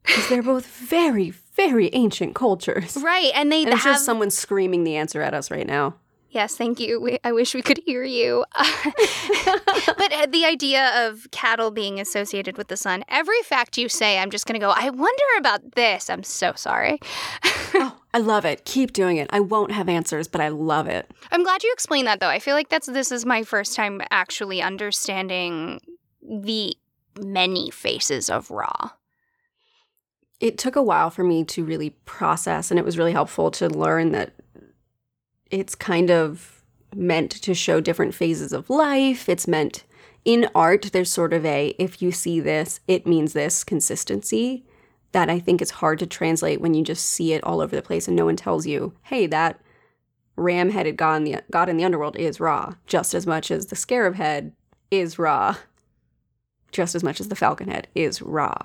[0.03, 2.97] Because they're both very, very ancient cultures.
[2.97, 5.95] Right, and they And have sure someone's screaming the answer at us right now.
[6.35, 6.99] Yes, thank you.
[6.99, 8.43] We, I wish we could hear you.
[8.55, 14.19] but uh, the idea of cattle being associated with the sun, every fact you say,
[14.19, 16.09] I'm just going to go, I wonder about this.
[16.09, 16.99] I'm so sorry.
[17.75, 18.65] oh, I love it.
[18.65, 19.29] Keep doing it.
[19.31, 21.09] I won't have answers, but I love it.
[21.31, 22.27] I'm glad you explained that though.
[22.27, 25.79] I feel like that's this is my first time actually understanding
[26.21, 26.75] the
[27.17, 28.91] many faces of Ra.
[30.41, 33.69] it took a while for me to really process and it was really helpful to
[33.69, 34.33] learn that
[35.51, 36.61] it's kind of
[36.95, 39.27] meant to show different phases of life.
[39.27, 39.83] It's meant
[40.25, 44.65] in art there's sort of a if you see this it means this consistency
[45.11, 47.81] that i think is hard to translate when you just see it all over the
[47.81, 49.61] place and no one tells you hey that
[50.35, 53.75] ram-headed god in the, god in the underworld is Ra just as much as the
[53.75, 54.51] scarab head
[54.91, 55.57] is Ra
[56.71, 58.57] just as much as the falcon head is Ra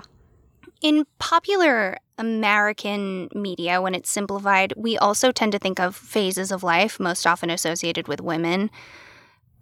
[0.80, 6.62] In popular American media, when it's simplified, we also tend to think of phases of
[6.62, 8.70] life, most often associated with women,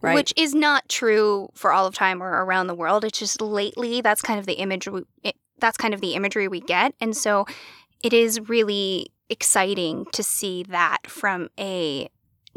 [0.01, 3.05] right which is not true for all of time or around the world.
[3.05, 5.03] It's just lately that's kind of the image we,
[5.59, 7.47] that's kind of the imagery we get, and so
[8.03, 12.09] it is really exciting to see that from a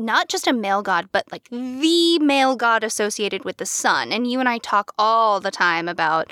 [0.06, 4.12] not just a male god, but like the male god associated with the sun.
[4.12, 6.32] And you and I talk all the time about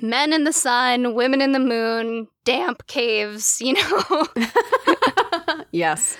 [0.00, 4.26] men in the sun, women in the moon, damp caves, you know.
[5.72, 6.16] yes.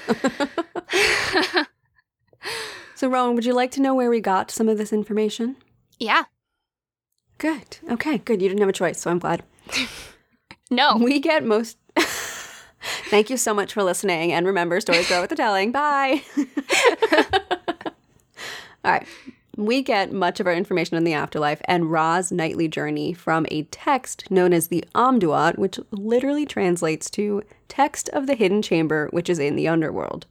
[2.95, 5.57] so, Rowan, would you like to know where we got some of this information?
[5.99, 6.25] yeah.
[7.39, 7.79] Good.
[7.89, 8.43] Okay, good.
[8.43, 9.45] You didn't have a choice, so I'm glad.
[10.71, 10.97] No.
[10.97, 11.79] We get most.
[13.11, 14.33] Thank you so much for listening.
[14.33, 15.73] And remember, stories grow with the telling.
[15.73, 16.23] Bye.
[18.85, 19.07] All right.
[19.57, 23.65] We get much of our information on the afterlife and Ra's nightly journey from a
[23.65, 29.29] text known as the Amduat, which literally translates to text of the hidden chamber, which
[29.29, 30.27] is in the underworld.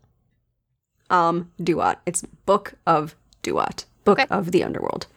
[1.10, 1.98] Am Duat.
[2.06, 4.28] It's Book of Duat, Book Okay.
[4.34, 5.08] of the Underworld.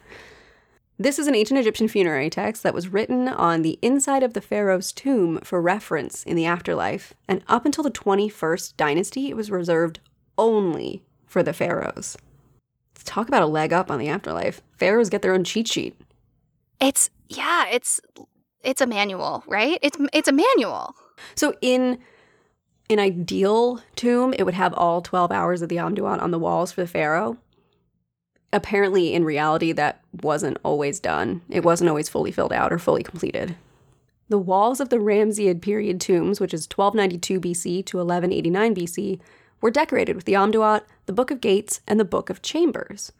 [1.01, 4.41] This is an ancient Egyptian funerary text that was written on the inside of the
[4.41, 9.49] pharaoh's tomb for reference in the afterlife, and up until the 21st dynasty, it was
[9.49, 9.99] reserved
[10.37, 12.17] only for the pharaohs.
[12.93, 14.61] Let's talk about a leg up on the afterlife.
[14.77, 15.99] Pharaohs get their own cheat sheet.
[16.79, 17.99] It's yeah, it's
[18.63, 19.79] it's a manual, right?
[19.81, 20.95] It's it's a manual.
[21.33, 21.97] So in
[22.91, 26.71] an ideal tomb, it would have all 12 hours of the Amduat on the walls
[26.71, 27.39] for the pharaoh.
[28.53, 31.41] Apparently, in reality, that wasn't always done.
[31.49, 33.55] It wasn't always fully filled out or fully completed.
[34.29, 39.19] The walls of the Ramesside period tombs, which is 1292 BC to 1189 BC,
[39.61, 43.11] were decorated with the Amduat, the Book of Gates, and the Book of Chambers.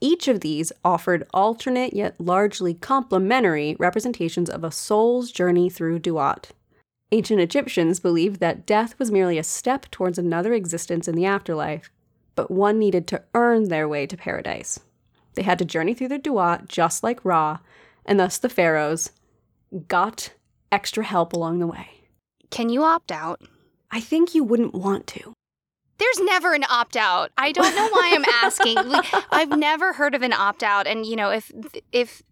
[0.00, 6.50] Each of these offered alternate yet largely complementary representations of a soul's journey through Duat.
[7.12, 11.90] Ancient Egyptians believed that death was merely a step towards another existence in the afterlife,
[12.34, 14.80] but one needed to earn their way to paradise.
[15.34, 17.58] They had to journey through the Duat just like Ra,
[18.06, 19.10] and thus the pharaohs
[19.88, 20.32] got
[20.70, 21.88] extra help along the way.
[22.50, 23.40] Can you opt out?
[23.90, 25.32] I think you wouldn't want to.
[25.98, 27.30] There's never an opt out.
[27.38, 28.78] I don't know why I'm asking.
[29.30, 31.52] I've never heard of an opt out, and you know, if
[31.92, 32.22] if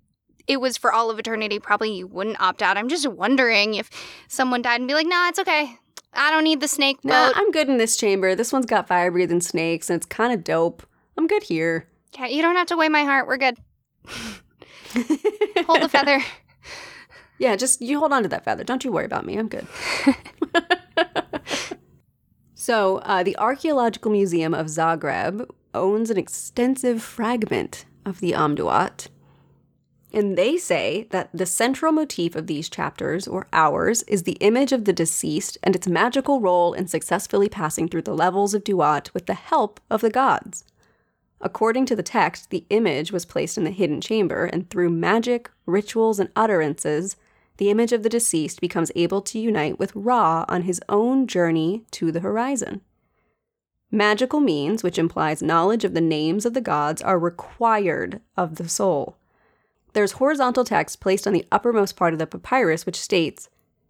[0.49, 2.77] it was for all of eternity, probably you wouldn't opt out.
[2.77, 3.89] I'm just wondering if
[4.27, 5.79] someone died and be like, "Nah, it's okay.
[6.15, 8.35] I don't need the snake boat." Nah, I'm good in this chamber.
[8.35, 10.83] This one's got fire breathing snakes, and it's kind of dope.
[11.17, 11.89] I'm good here.
[12.19, 13.27] Yeah, you don't have to weigh my heart.
[13.27, 13.59] We're good.
[15.67, 16.21] Hold the feather.
[17.39, 18.63] Yeah, just you hold on to that feather.
[18.63, 19.37] Don't you worry about me.
[19.37, 19.67] I'm good.
[22.55, 29.09] so, uh, the Archaeological Museum of Zagreb owns an extensive fragment of the Amduat.
[30.15, 34.71] And they say that the central motif of these chapters, or hours, is the image
[34.71, 39.13] of the deceased and its magical role in successfully passing through the levels of Duat
[39.15, 40.65] with the help of the gods.
[41.41, 45.51] According to the text, the image was placed in the hidden chamber, and through magic,
[45.65, 47.17] rituals, and utterances,
[47.57, 51.85] the image of the deceased becomes able to unite with Ra on his own journey
[51.93, 52.83] to the horizon.
[53.91, 58.69] Magical means, which implies knowledge of the names of the gods, are required of the
[58.69, 59.17] soul.
[59.93, 63.49] There's horizontal text placed on the uppermost part of the papyrus which states,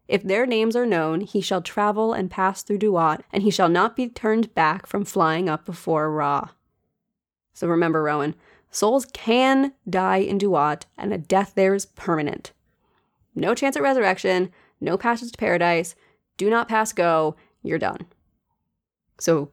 [0.09, 3.69] If their names are known, he shall travel and pass through Duat, and he shall
[3.69, 6.49] not be turned back from flying up before Ra.
[7.55, 8.35] So remember, Rowan,
[8.71, 12.53] souls can die in Duat, and a death there is permanent.
[13.35, 14.51] No chance at resurrection,
[14.81, 15.95] no passage to paradise,
[16.37, 18.07] do not pass go, you're done.
[19.19, 19.53] So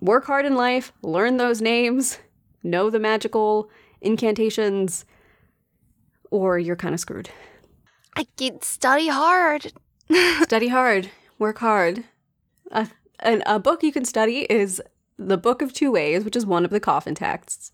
[0.00, 2.18] work hard in life, learn those names,
[2.62, 3.68] know the magical
[4.00, 5.04] incantations,
[6.30, 7.30] or you're kind of screwed.
[8.14, 9.72] I could study hard.
[10.42, 12.04] study hard, work hard.
[12.70, 12.88] A,
[13.20, 14.82] an, a book you can study is
[15.18, 17.72] The Book of Two Ways, which is one of the coffin texts.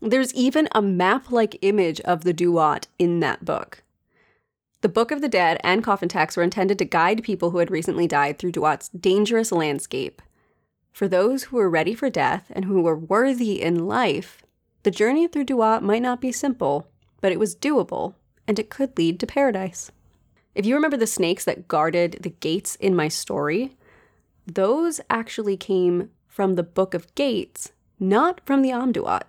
[0.00, 3.82] There's even a map like image of the Duat in that book.
[4.82, 7.70] The Book of the Dead and coffin texts were intended to guide people who had
[7.70, 10.20] recently died through Duat's dangerous landscape.
[10.92, 14.42] For those who were ready for death and who were worthy in life,
[14.82, 16.88] the journey through Duat might not be simple,
[17.26, 18.14] but it was doable,
[18.46, 19.90] and it could lead to paradise.
[20.54, 23.76] If you remember the snakes that guarded the gates in my story,
[24.46, 29.24] those actually came from the Book of Gates, not from the Amduat.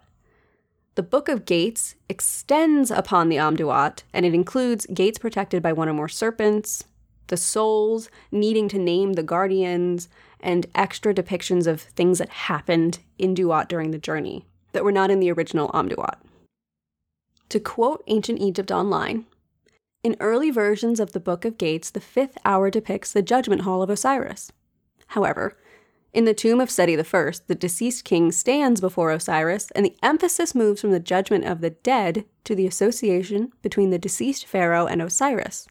[0.93, 5.89] The Book of Gates extends upon the Amduat, and it includes gates protected by one
[5.89, 6.83] or more serpents,
[7.29, 10.07] the souls needing to name the guardians,
[10.39, 15.09] and extra depictions of things that happened in Duat during the journey that were not
[15.09, 16.19] in the original Amduat.
[17.49, 19.25] To quote Ancient Egypt Online,
[20.03, 23.81] in early versions of the Book of Gates, the fifth hour depicts the judgment hall
[23.81, 24.51] of Osiris.
[25.07, 25.57] However,
[26.13, 30.55] in the tomb of Seti I, the deceased king stands before Osiris, and the emphasis
[30.55, 35.01] moves from the judgment of the dead to the association between the deceased pharaoh and
[35.01, 35.67] Osiris.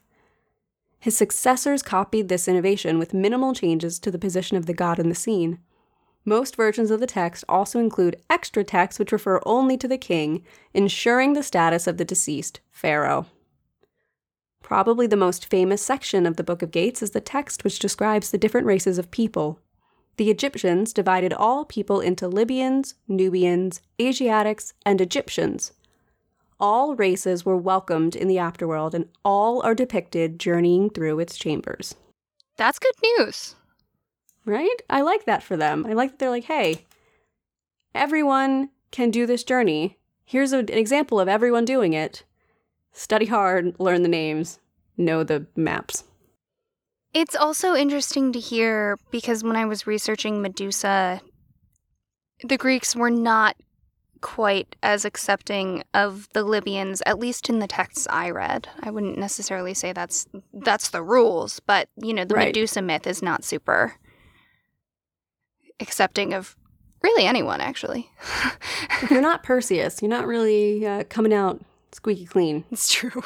[0.98, 5.08] His successors copied this innovation with minimal changes to the position of the god in
[5.08, 5.58] the scene.
[6.28, 10.42] Most versions of the text also include extra texts which refer only to the king,
[10.74, 13.26] ensuring the status of the deceased pharaoh.
[14.60, 18.32] Probably the most famous section of the Book of Gates is the text which describes
[18.32, 19.60] the different races of people.
[20.16, 25.74] The Egyptians divided all people into Libyans, Nubians, Asiatics, and Egyptians.
[26.58, 31.94] All races were welcomed in the afterworld, and all are depicted journeying through its chambers.
[32.56, 33.54] That's good news.
[34.47, 34.76] Right?
[34.88, 35.84] I like that for them.
[35.86, 36.86] I like that they're like, hey,
[37.94, 39.99] everyone can do this journey.
[40.24, 42.24] Here's a- an example of everyone doing it.
[42.92, 44.59] Study hard, learn the names,
[44.97, 46.05] know the maps.
[47.12, 51.20] It's also interesting to hear because when I was researching Medusa
[52.44, 53.57] the Greeks were not
[54.20, 58.68] quite as accepting of the Libyans, at least in the texts I read.
[58.80, 62.49] I wouldn't necessarily say that's that's the rules, but you know, the Right.
[62.49, 63.94] Medusa myth is not super
[65.80, 66.56] accepting of
[67.02, 68.10] really anyone actually.
[69.02, 71.60] If you're not Perseus, you're not really uh, coming out
[71.92, 72.64] squeaky clean.
[72.70, 73.22] it's true.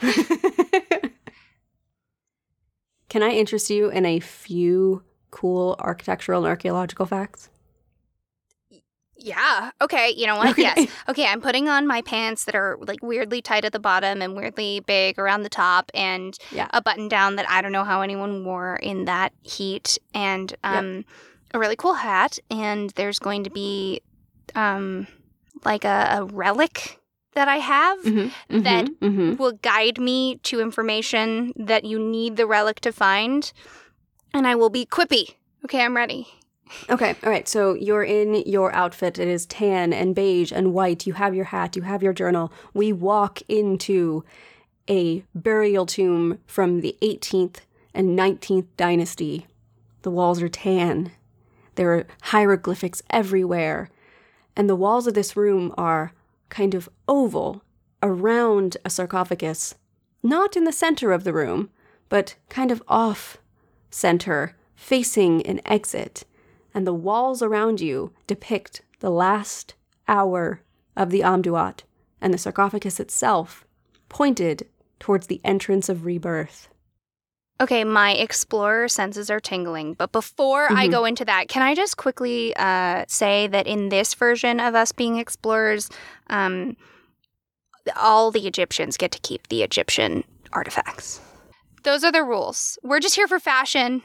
[3.08, 7.48] Can I interest you in a few cool architectural and archaeological facts?
[9.20, 9.72] Yeah.
[9.80, 10.12] Okay.
[10.16, 10.50] You know what?
[10.50, 10.62] Okay.
[10.62, 10.90] Yes.
[11.08, 11.26] Okay.
[11.26, 14.80] I'm putting on my pants that are like weirdly tight at the bottom and weirdly
[14.80, 16.68] big around the top, and Yeah.
[16.72, 21.04] a button down that I don't know how anyone wore in that heat, and um,
[21.52, 22.38] a really cool hat.
[22.50, 24.00] And there's going to be
[24.54, 25.06] um,
[25.64, 26.98] like a, a relic
[27.34, 28.60] that I have Mm-hmm.
[28.62, 29.36] That- mm-hmm.
[29.36, 33.52] will guide me to information that you need the relic to find,
[34.34, 35.34] and I will be quippy.
[35.64, 36.26] Okay, I'm ready.
[36.90, 37.48] Okay, all right.
[37.48, 39.18] So you're in your outfit.
[39.18, 41.06] It is tan and beige and white.
[41.06, 41.76] You have your hat.
[41.76, 42.52] You have your journal.
[42.74, 44.24] We walk into
[44.88, 47.58] a burial tomb from the 18th
[47.94, 49.46] and 19th dynasty.
[50.02, 51.12] The walls are tan.
[51.78, 53.88] There are hieroglyphics everywhere.
[54.56, 56.12] And the walls of this room are
[56.48, 57.62] kind of oval
[58.02, 59.76] around a sarcophagus,
[60.20, 61.70] not in the center of the room,
[62.08, 63.38] but kind of off
[63.90, 66.24] center, facing an exit
[66.74, 69.74] and the walls around you depict the last
[70.08, 70.62] hour
[70.96, 71.84] of the Amduat,
[72.20, 73.64] and the sarcophagus itself
[74.08, 74.66] pointed
[74.98, 76.68] towards the entrance of rebirth.
[77.60, 80.92] Okay, my explorer senses are tingling, but before I Mhm.
[80.92, 84.92] go into that, can I just quickly uh, say that in this version of us
[84.92, 85.90] being explorers,
[86.30, 86.76] um,
[87.96, 91.20] all the Egyptians get to keep the Egyptian artifacts.
[91.82, 92.78] Those are the rules.
[92.82, 94.02] We're just here for fashion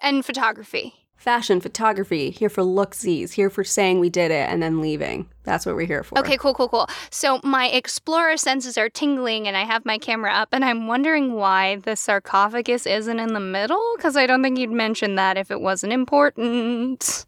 [0.00, 1.05] and photography.
[1.26, 5.28] Fashion, photography, here for look-sees, here for saying we did it and then leaving.
[5.42, 6.16] That's what we're here for.
[6.20, 6.88] Okay, cool, cool, cool.
[7.10, 11.32] So my explorer senses are tingling, and I have my camera up, and I'm wondering
[11.32, 15.50] why the sarcophagus isn't in the middle, because I don't think you'd mention that if
[15.50, 17.26] it wasn't important.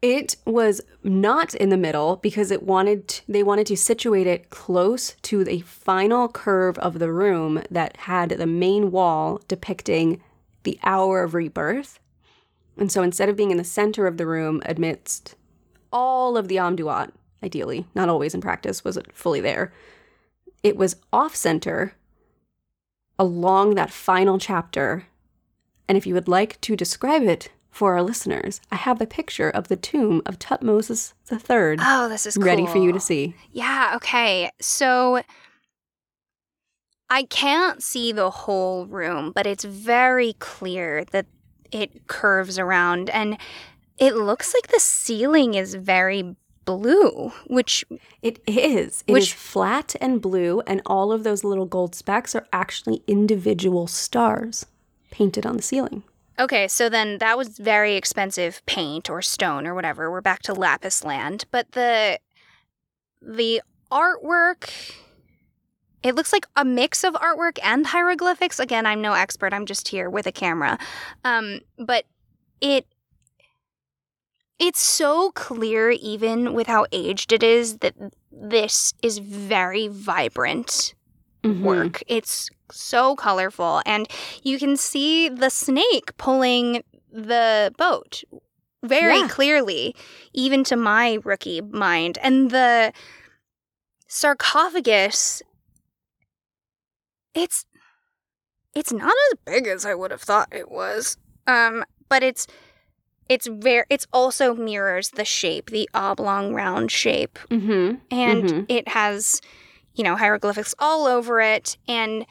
[0.00, 4.48] It was not in the middle because it wanted to- they wanted to situate it
[4.48, 10.22] close to the final curve of the room that had the main wall depicting
[10.62, 11.98] the hour of rebirth.
[12.76, 15.36] And so instead of being in the center of the room amidst
[15.92, 17.10] all of the Amduat,
[17.42, 19.72] ideally, not always in practice was it fully there,
[20.62, 21.94] it was off center
[23.18, 25.06] along that final chapter.
[25.88, 29.50] And if you would like to describe it for our listeners, I have a picture
[29.50, 33.34] of the tomb of Tutmosis III Oh, this is ready for you to see.
[33.50, 34.50] Yeah, okay.
[34.60, 35.22] So
[37.10, 41.26] I can't see the whole room, but it's very clear that
[41.72, 43.38] it curves around and
[43.98, 47.84] it looks like the ceiling is very blue, which
[48.22, 49.02] It is.
[49.06, 53.02] It is Which- flat and blue, and all of those little gold specks are actually
[53.06, 54.66] individual stars
[55.10, 56.04] painted on the ceiling.
[56.38, 60.10] Okay, so then that was very expensive paint or stone or whatever.
[60.10, 62.18] We're back to lapis land, but the
[63.20, 63.60] the
[63.90, 64.70] artwork
[66.02, 68.58] it looks like a mix of artwork and hieroglyphics.
[68.58, 69.52] Again, I'm no expert.
[69.52, 70.78] I'm just here with a camera.
[71.24, 72.04] Um, but
[72.60, 72.86] it
[74.58, 77.94] it's so clear even with how aged it is that
[78.30, 80.94] this is very vibrant
[81.42, 81.62] Mhm.
[81.62, 82.02] work.
[82.06, 84.06] It's so colorful, and
[84.42, 88.22] you can see the snake pulling the boat
[88.84, 89.28] very Yeah.
[89.28, 89.96] clearly,
[90.32, 92.18] even to my rookie mind.
[92.22, 92.92] And the
[94.08, 95.42] sarcophagus,
[97.34, 97.64] it's
[98.74, 101.16] it's not as big as I would have thought it was.
[101.46, 102.46] Um, but it's
[103.28, 108.00] it's very it's also mirrors the shape, the oblong round shape Mhm.
[108.10, 108.66] and Mhm.
[108.68, 109.40] it has
[109.94, 112.24] you know hieroglyphics all over it and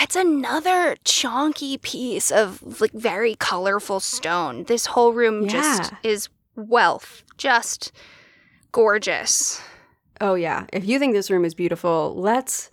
[0.00, 7.22] it's another chonky piece of like very colorful stone this whole room just is wealth
[7.38, 7.92] just
[8.72, 9.60] gorgeous
[10.20, 10.64] Oh, yeah.
[10.72, 12.70] If you think this room is beautiful, let's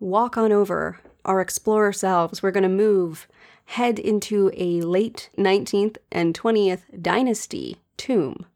[0.00, 2.42] walk on over our explorer selves.
[2.42, 3.28] We're going to move,
[3.66, 8.46] head into a late 19th and 20th dynasty tomb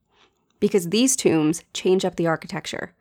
[0.61, 2.93] because these tombs change up the architecture.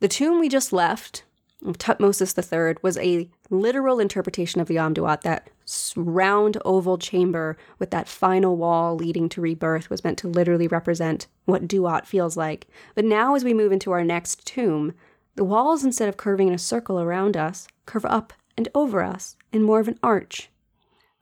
[0.00, 1.24] The tomb we just left
[1.64, 5.22] of Tutmosis III was a literal interpretation of the Amduat.
[5.22, 5.48] That
[5.96, 11.26] round oval chamber with that final wall leading to rebirth was meant to literally represent
[11.46, 12.66] what Duat feels like.
[12.94, 14.94] But now, as we move into our next tomb,
[15.36, 19.36] the walls, instead of curving in a circle around us, curve up and over us
[19.52, 20.50] in more of an arch.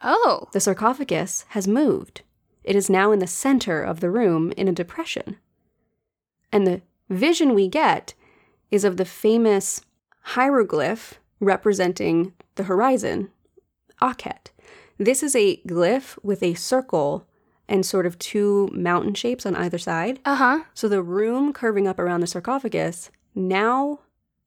[0.03, 2.23] oh The sarcophagus has moved.
[2.65, 5.37] it is now in the center of the room in a depression.
[6.53, 8.15] And the vision we get
[8.71, 9.81] is of the famous
[10.21, 13.31] hieroglyph representing the horizon,
[14.01, 14.51] Akhet.
[14.99, 17.27] This is a glyph with a circle
[17.69, 20.21] and sort of two mountain shapes on either side.
[20.25, 20.61] Uh huh.
[20.75, 24.01] So the room curving up around the sarcophagus now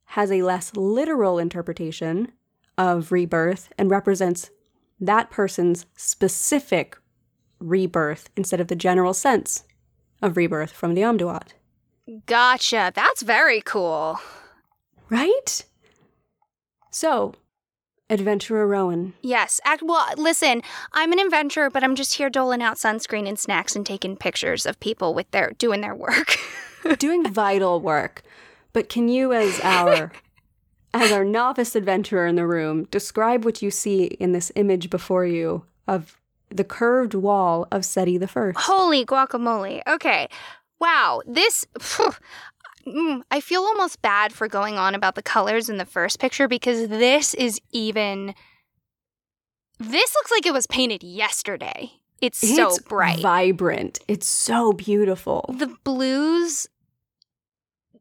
[0.09, 2.31] has a less literal interpretation
[2.77, 4.51] of rebirth and represents
[4.99, 6.97] that person's specific
[7.59, 9.63] rebirth instead of the general sense
[10.21, 11.53] of rebirth from the Amduat.
[12.25, 12.91] Gotcha.
[12.93, 14.19] That's very cool.
[15.09, 15.65] Right?
[16.91, 17.33] So,
[18.09, 19.13] Adventurer Rowan.
[19.21, 19.59] Yes.
[19.65, 20.61] Act, well, listen,
[20.93, 24.65] I'm an adventurer, but I'm just here doling out sunscreen and snacks and taking pictures
[24.65, 26.38] of people with their doing their work.
[26.99, 28.21] doing vital work.
[28.76, 30.11] But can you, as our
[30.93, 35.26] as our novice adventurer in the room, describe what you see in this image before
[35.26, 36.19] you of
[36.49, 38.59] the curved wall of Seti the First?
[38.59, 39.82] Holy guacamole.
[39.88, 40.28] Okay.
[40.80, 41.21] Wow.
[41.26, 41.65] This.
[42.88, 46.47] Mm, I feel almost bad for going on about the colors in the first picture
[46.47, 48.36] because this is even.
[49.80, 51.93] This looks like it was painted yesterday.
[52.21, 53.21] It's, It's so bright.
[53.21, 53.97] vibrant.
[54.07, 55.49] It's so beautiful.
[55.57, 56.67] the blues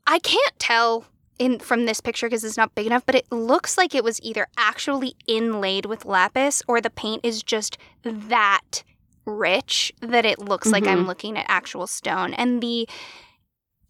[0.06, 1.04] i can't tell
[1.38, 4.20] in from this picture because it's not big enough but it looks like it was
[4.22, 8.82] either actually inlaid with lapis or the paint is just that
[9.26, 11.06] rich that it looks like i'm Mhm.
[11.06, 12.88] looking at actual stone and the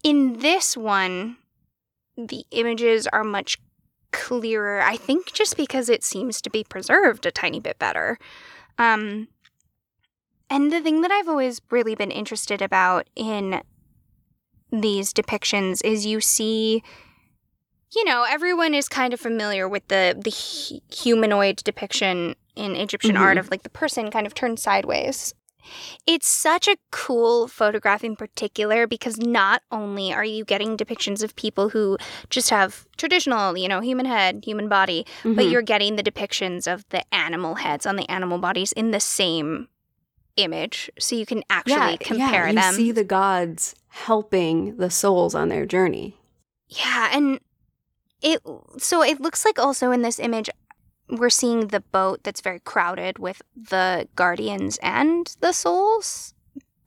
[0.03, 1.37] in this one
[2.17, 3.57] the images are much
[4.11, 8.17] clearer i think just because it seems to be preserved a tiny bit better
[8.77, 9.27] um
[10.49, 13.61] and the thing that I've always really been interested about in
[14.71, 16.83] these depictions is you see
[17.95, 23.15] you know everyone is kind of familiar with the the hu- humanoid depiction in Egyptian
[23.15, 23.19] Mhm.
[23.21, 25.33] art of like the person kind of turned sideways.
[26.05, 31.35] It's such a cool photograph in particular because not only are you getting depictions of
[31.35, 31.97] people who
[32.29, 35.51] just have traditional, you know, human head, human body, but Mhm.
[35.51, 39.67] you're getting the depictions of the animal heads on the animal bodies in the same
[40.37, 45.33] image so you can actually compare yeah, them You see the gods helping the souls
[45.35, 46.17] on their journey.
[46.67, 47.39] yeah and
[48.21, 48.41] it
[48.77, 50.49] so it looks like also in this image
[51.09, 56.33] we're seeing the boat that's very crowded with the guardians and the souls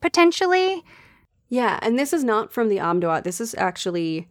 [0.01, 0.83] potentially
[1.49, 3.23] Yeah, and this is not from the Amduat.
[3.23, 4.27] This is actually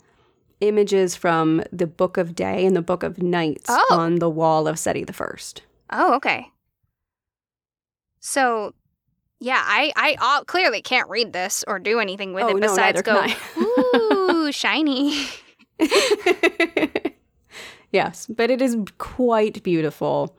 [0.61, 3.87] images from the Book of Day and the Book of Nights Oh.
[3.91, 5.63] on the wall of Seti the First.
[5.91, 6.49] oh okay
[8.21, 8.75] so
[9.41, 13.03] yeah i i uh, clearly can't read this or do anything with Oh, it besides
[13.03, 13.27] neither go
[13.61, 15.29] ooh shiny
[17.93, 20.37] yes, but it is quite beautiful.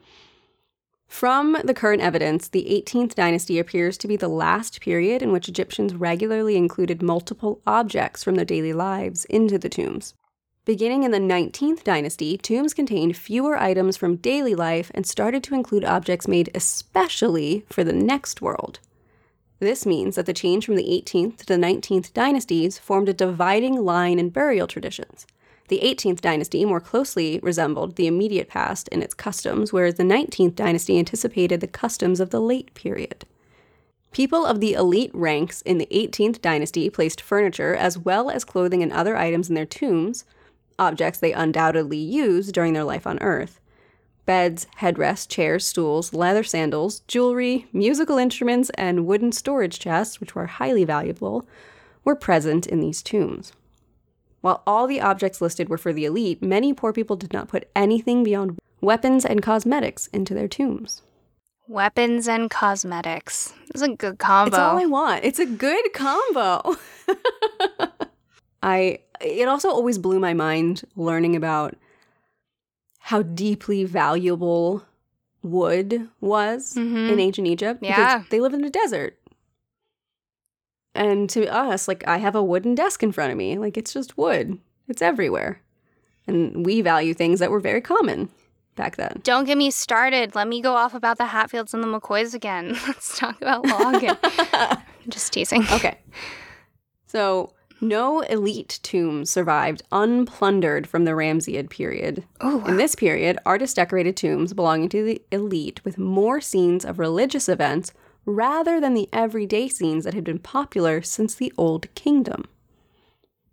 [1.08, 5.48] From the current evidence, the 18th dynasty appears to be the last period in which
[5.48, 10.14] Egyptians regularly included multiple objects from their daily lives into the tombs.
[10.64, 15.54] Beginning in the 19th dynasty, tombs contained fewer items from daily life and started to
[15.54, 18.78] include objects made especially for the next world.
[19.60, 23.84] This means that the change from the 18th to the 19th dynasties formed a dividing
[23.84, 25.26] line in burial traditions.
[25.68, 30.54] The 18th dynasty more closely resembled the immediate past in its customs, whereas the 19th
[30.54, 33.26] dynasty anticipated the customs of the late period.
[34.12, 38.82] People of the elite ranks in the 18th dynasty placed furniture as well as clothing
[38.82, 40.24] and other items in their tombs,
[40.78, 43.59] objects they undoubtedly used during their life on Earth.
[44.26, 50.46] Beds, headrests, chairs, stools, leather sandals, jewelry, musical instruments, and wooden storage chests, which were
[50.46, 51.46] highly valuable,
[52.04, 53.52] were present in these tombs.
[54.40, 57.68] While all the objects listed were for the elite, many poor people did not put
[57.76, 61.02] anything beyond weapons and cosmetics into their tombs.
[61.68, 65.24] weapons and cosmetics it's a good combo It's all I want.
[65.24, 66.76] It's a good combo.
[68.62, 71.76] I it also always blew my mind learning about
[73.00, 74.84] how deeply valuable
[75.42, 77.10] wood was Mhm.
[77.12, 78.22] in ancient Egypt because Yeah.
[78.30, 79.18] they live in a desert.
[80.94, 83.58] And to us, like I have a wooden desk in front of me.
[83.58, 84.58] Like it's just wood.
[84.88, 85.60] It's everywhere.
[86.26, 88.28] And we value things that were very common
[88.76, 89.20] back then.
[89.22, 90.34] Don't get me started.
[90.34, 92.76] Let me go off about the Hatfields and the McCoys again.
[92.86, 94.16] Let's talk about logging.
[95.08, 95.62] Just teasing.
[95.72, 95.98] Okay.
[97.06, 102.24] So, no elite tombs survived unplundered from the Ramesside period.
[102.40, 106.98] Oh, In this period, artists decorated tombs belonging to the elite with more scenes of
[106.98, 107.92] religious events
[108.26, 112.44] rather than the everyday scenes that had been popular since the Old Kingdom.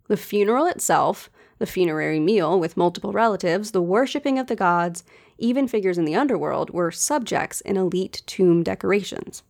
[0.08, 5.04] The funeral itself, the funerary meal with multiple relatives, the worshipping of the gods,
[5.38, 9.42] even figures in the underworld were subjects in elite tomb decorations.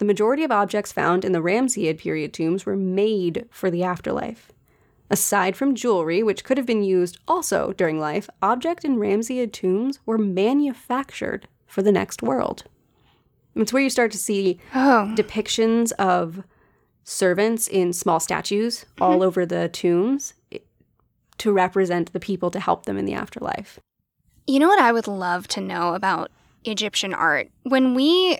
[0.00, 4.50] The majority of objects found in the Ramesside period tombs were made for the afterlife.
[5.10, 9.98] Aside from jewelry, which could have been used also during life, objects in Ramesside tombs
[10.06, 12.64] were manufactured for the next world.
[13.54, 15.12] It's where you start to see Oh.
[15.18, 16.44] depictions of
[17.04, 19.02] servants in small statues mm-hmm.
[19.02, 20.32] all over the tombs
[21.36, 23.78] to represent the people to help them in the afterlife.
[24.46, 26.30] You know what I would love to know about
[26.64, 27.50] Egyptian art?
[27.64, 28.38] When we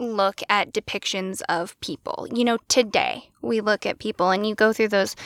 [0.00, 4.72] look at depictions of people, you know, today we look at people and you go
[4.72, 5.16] through those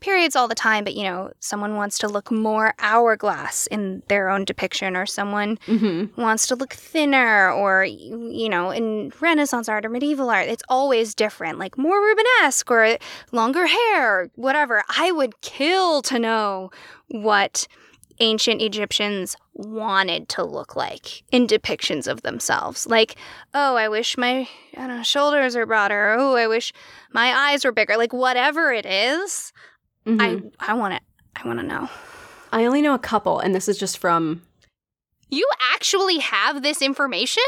[0.00, 4.28] periods all the time, but you know, someone wants to look more hourglass in their
[4.28, 6.20] own depiction, or someone Mm-hmm.
[6.20, 11.14] wants to look thinner, or, you know, in Renaissance art or medieval art, it's always
[11.14, 12.98] different, like more Rubenesque or
[13.32, 14.82] longer hair, or whatever.
[14.88, 16.70] I would kill to know
[17.08, 17.66] what
[18.24, 22.86] ancient Egyptians wanted to look like in depictions of themselves.
[22.86, 23.14] Like,
[23.52, 26.16] oh, I wish my I don't know, shoulders are broader.
[26.18, 26.72] Oh, I wish
[27.12, 27.96] my eyes were bigger.
[27.96, 29.52] Like whatever it is,
[30.06, 30.48] I mm-hmm.
[30.58, 31.00] I want to
[31.36, 31.88] I want to know.
[32.52, 34.42] I only know a couple, and this is just from
[35.28, 37.42] You actually have this information?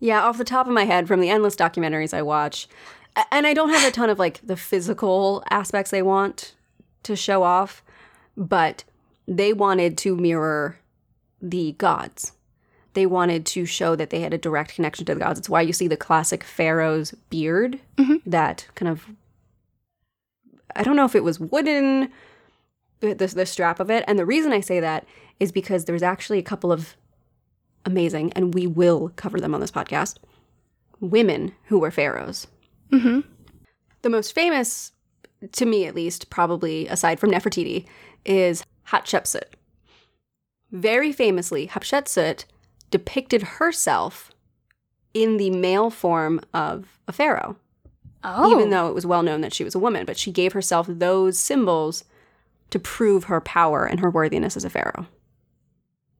[0.00, 2.68] Yeah, off the top of my head from the endless documentaries I watch.
[3.32, 6.54] And I don't have a ton of like the physical aspects they want
[7.02, 7.82] to show off,
[8.36, 8.84] but
[9.28, 10.78] they wanted to mirror
[11.40, 12.32] the gods.
[12.94, 15.38] They wanted to show that they had a direct connection to the gods.
[15.38, 18.22] It's why you see the classic pharaoh's beard, Mhm.
[18.26, 19.06] that kind of
[20.76, 22.10] I don't know if it was wooden
[23.00, 24.04] the, the the strap of it.
[24.06, 25.06] And the reason I say that
[25.40, 26.96] is because there's actually a couple of
[27.84, 30.16] amazing, and we will cover them on this podcast.
[31.00, 32.46] Women who were pharaohs.
[32.92, 33.20] Mm-hmm.
[34.02, 34.92] The most famous,
[35.52, 37.86] to me at least, probably aside from Nefertiti,
[38.24, 39.54] is Hatshepsut.
[40.70, 42.44] Very famously, Hatshepsut
[42.90, 44.30] depicted herself
[45.14, 47.56] in the male form of a pharaoh,
[48.24, 50.04] Oh, even though it was well known that she was a woman.
[50.04, 52.04] But she gave herself those symbols
[52.70, 55.06] to prove her power and her worthiness as a pharaoh.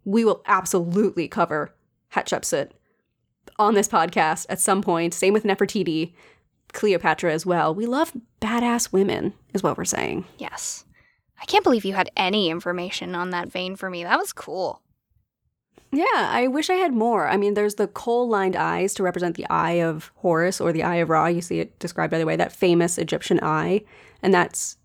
[0.04, 1.74] We will absolutely cover
[2.14, 2.70] Hatshepsut
[3.58, 5.12] on this podcast at some point.
[5.12, 6.14] Same with Nefertiti,
[6.72, 7.74] Cleopatra as well.
[7.74, 10.24] We love badass women, is what we're saying.
[10.38, 10.84] yes.
[11.40, 14.02] I can't believe you had any information on that vein for me.
[14.04, 14.82] That was cool.
[15.90, 17.26] Yeah, I wish I had more.
[17.28, 20.82] I mean, there's the kohl lined eyes to represent the eye of Horus or the
[20.82, 21.26] eye of Ra.
[21.26, 23.84] You see it described, by the way, that famous Egyptian eye.
[24.22, 24.76] And that's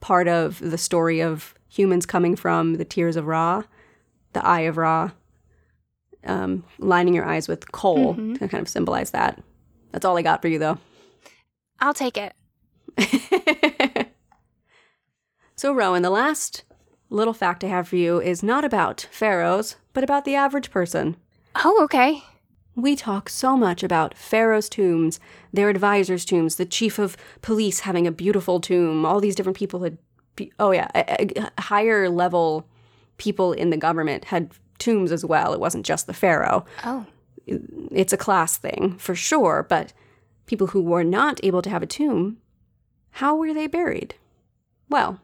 [0.00, 3.62] part of the story of humans coming from the tears of Ra,
[4.34, 5.12] the eye of Ra,
[6.26, 8.38] um, lining your eyes with kohl Mhm.
[8.38, 9.40] to kind of symbolize that.
[9.92, 10.78] That's all I got for you, though.
[11.78, 12.34] I'll take it.
[15.60, 16.64] so, Rowan, the last
[17.10, 21.16] little fact I have for you is not about pharaohs, but about the average person.
[21.54, 22.22] Oh, okay.
[22.74, 25.20] We talk so much about pharaohs' tombs,
[25.52, 29.82] their advisors' tombs, the chief of police having a beautiful tomb, all these different people
[29.82, 29.98] had,
[30.58, 30.88] oh yeah,
[31.58, 32.66] higher level
[33.18, 35.52] people in the government had tombs as well.
[35.52, 36.64] It wasn't just the pharaoh.
[36.86, 37.04] Oh,
[37.46, 39.92] It's a class thing for sure, but
[40.46, 42.38] people who were not able to have a tomb,
[43.10, 44.14] how were they buried?
[44.88, 45.20] Well,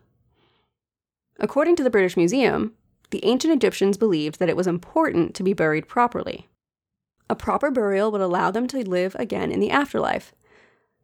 [1.39, 2.73] according to the British Museum,
[3.11, 6.49] the ancient Egyptians believed that it was important to be buried properly.
[7.29, 10.33] A proper burial would allow them to live again in the afterlife.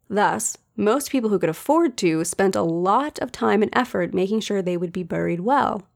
[0.09, 4.41] Thus, most people who could afford to spent a lot of time and effort making
[4.41, 5.87] sure they would be buried well.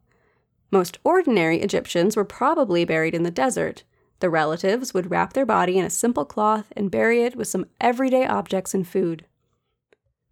[0.70, 3.84] Most ordinary Egyptians were probably buried in the desert.
[4.20, 7.66] The relatives would wrap their body in a simple cloth and bury it with some
[7.80, 9.26] everyday objects and food.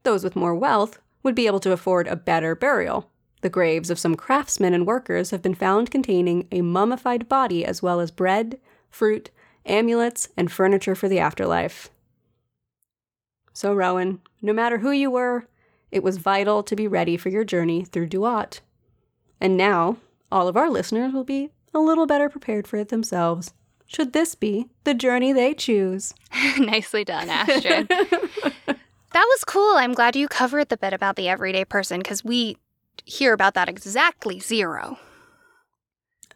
[0.02, 3.10] Those with more wealth would be able to afford a better burial.
[3.44, 7.82] The graves of some craftsmen and workers have been found containing a mummified body as
[7.82, 9.28] well as bread, fruit,
[9.66, 11.90] amulets, and furniture for the afterlife.
[13.52, 15.46] So, Rowan, no matter who you were,
[15.92, 18.60] it was vital to be ready for your journey through Duat.
[19.42, 19.98] And now,
[20.32, 23.52] all of our listeners will be a little better prepared for it themselves,
[23.84, 26.14] should this be the journey they choose.
[26.58, 27.88] nicely done, Astrid.
[27.88, 28.78] that
[29.14, 29.76] was cool.
[29.76, 32.56] I'm glad you covered the bit about the everyday person because we
[33.04, 34.98] hear about that exactly zero.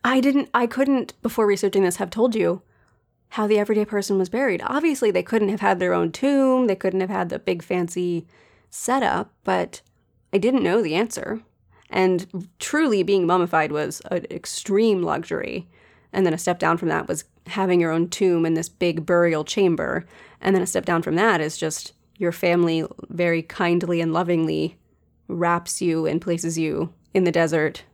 [0.05, 2.63] I didn't, I couldn't, before researching this, have told you
[3.31, 4.63] how the everyday person was buried.
[4.65, 8.27] Obviously, they couldn't have had their own tomb, they couldn't have had the big fancy
[8.71, 9.83] setup, but
[10.33, 11.43] I didn't know the answer.
[11.91, 15.67] And truly, being mummified was an extreme luxury.
[16.13, 19.05] And then a step down from that was having your own tomb in this big
[19.07, 20.07] burial chamber.
[20.41, 24.77] And then a step down from that is just your family very kindly and lovingly
[25.29, 27.85] wraps you and places you in the desert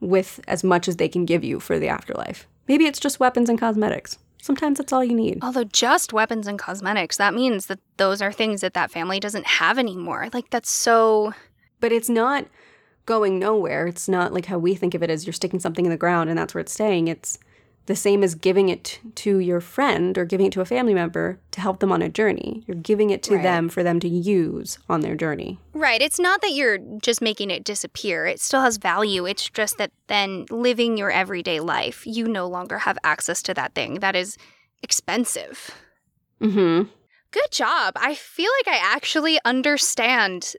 [0.00, 2.46] with as much as they can give you for the afterlife.
[2.68, 4.18] Maybe it's just weapons and cosmetics.
[4.40, 5.38] Sometimes that's all you need.
[5.42, 9.46] Although just weapons and cosmetics, that means that those are things that that family doesn't
[9.46, 10.28] have anymore.
[10.32, 11.32] Like that's so
[11.80, 12.46] But it's not
[13.06, 13.86] going nowhere.
[13.86, 16.28] It's not like how we think of it as you're sticking something in the ground
[16.28, 17.08] and that's where it's staying.
[17.08, 17.38] It's
[17.86, 21.40] the same as giving it to your friend or giving it to a family member
[21.50, 22.62] to help them on a journey.
[22.66, 23.42] You're giving it to Right.
[23.42, 25.58] them for them to use on their journey.
[25.74, 26.00] Right.
[26.00, 28.24] It's not that you're just making it disappear.
[28.26, 29.26] It still has value.
[29.26, 33.74] It's just that then living your everyday life, you no longer have access to that
[33.74, 33.94] thing.
[34.00, 34.36] That is
[34.82, 35.72] expensive.
[36.40, 36.88] Mm-hmm.
[37.32, 37.94] Good job.
[37.96, 40.54] I feel like I actually understand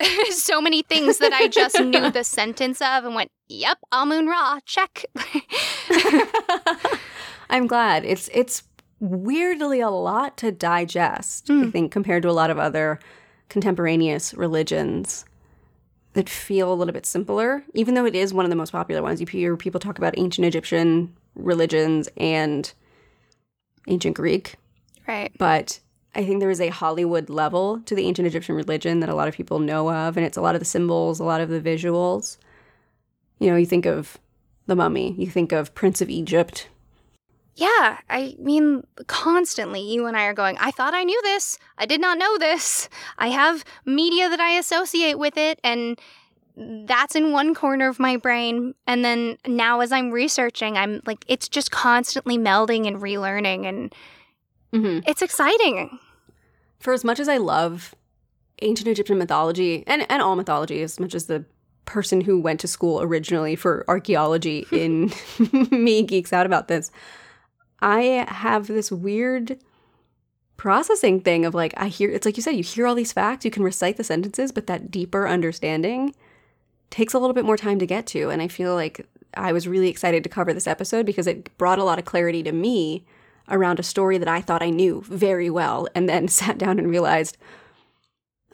[0.30, 4.60] so many things that I just knew the sentence of and went, yep, Amun Ra,
[4.64, 5.04] check.
[7.50, 8.04] I'm glad.
[8.04, 8.62] It's it's
[9.00, 11.72] weirdly a lot to digest, I Mm.
[11.72, 12.98] think, compared to a lot of other
[13.48, 15.24] contemporaneous religions
[16.14, 19.02] that feel a little bit simpler, even though it is one of the most popular
[19.02, 19.20] ones.
[19.20, 22.70] You hear people talk about ancient Egyptian religions and
[23.86, 24.56] ancient Greek,
[25.06, 25.32] right.
[25.38, 25.80] but
[26.14, 29.28] I think there is a Hollywood level to the ancient Egyptian religion that a lot
[29.28, 31.60] of people know of, and it's a lot of the symbols, a lot of the
[31.60, 32.38] visuals.
[33.38, 34.18] You know, you think of
[34.66, 36.68] the mummy, you think of Prince of Egypt,
[37.58, 41.58] Yeah, I mean, constantly you and I are going, I thought I knew this.
[41.76, 42.88] I did not know this.
[43.18, 45.98] I have media that I associate with it, and
[46.56, 48.76] that's in one corner of my brain.
[48.86, 53.92] And then now, as I'm researching, I'm like, it's just constantly melding and relearning, and
[54.72, 55.00] Mm-hmm.
[55.06, 55.98] it's exciting.
[56.78, 57.94] For as much as I love
[58.62, 61.44] ancient Egyptian mythology and, and all mythology, as much as the
[61.84, 65.10] person who went to school originally for archaeology in
[65.70, 66.90] me geeks out about this,
[67.80, 69.58] I have this weird
[70.56, 73.44] processing thing of like, I hear, it's like you said, you hear all these facts,
[73.44, 76.14] you can recite the sentences, but that deeper understanding
[76.90, 78.30] takes a little bit more time to get to.
[78.30, 81.78] And I feel like I was really excited to cover this episode because it brought
[81.78, 83.04] a lot of clarity to me
[83.50, 86.88] around a story that I thought I knew very well and then sat down and
[86.88, 87.36] realized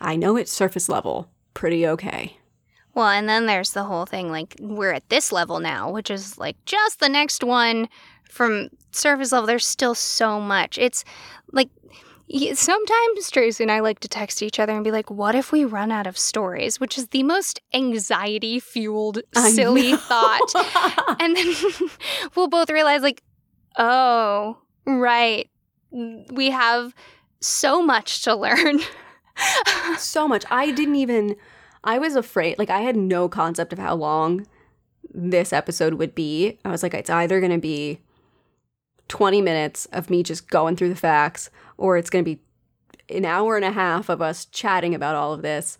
[0.00, 2.36] I know it's surface level pretty okay.
[2.94, 6.38] Well, and then there's the whole thing like, we're at this level now, which is
[6.38, 7.88] like just the next one
[8.28, 9.46] from surface level.
[9.46, 10.78] There's still so much.
[10.78, 11.04] It's
[11.52, 11.70] like,
[12.54, 15.64] Sometimes Tracy and I like to text each other and be like, what if we
[15.64, 16.80] run out of stories?
[16.80, 21.16] Which is the most anxiety fueled, silly thought.
[21.20, 21.54] And then
[22.34, 23.22] we'll both realize, like,
[23.76, 24.56] oh,
[24.86, 25.48] right.
[25.90, 26.94] We have
[27.40, 28.80] so much to learn.
[29.98, 30.44] so much.
[30.50, 31.36] I didn't even
[31.82, 34.46] I was afraid like I had no concept of how long
[35.12, 36.58] this episode would be.
[36.64, 38.00] I was like it's either going to be
[39.08, 42.40] 20 minutes of me just going through the facts or it's going to be
[43.14, 45.78] an hour and a half of us chatting about all of this.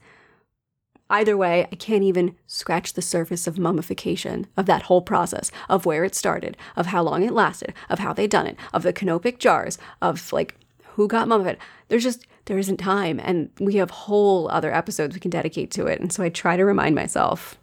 [1.15, 5.87] Either way, I can't even scratch the surface of mummification, of that whole process, of
[5.87, 8.93] where it started, of how long it lasted, of how they done it, of the
[8.93, 10.57] canopic jars, of like
[10.95, 11.59] who got mummified.
[11.87, 15.87] There's just there isn't time, and we have whole other episodes we can dedicate to
[15.87, 16.01] it.
[16.01, 17.59] And so I try to remind myself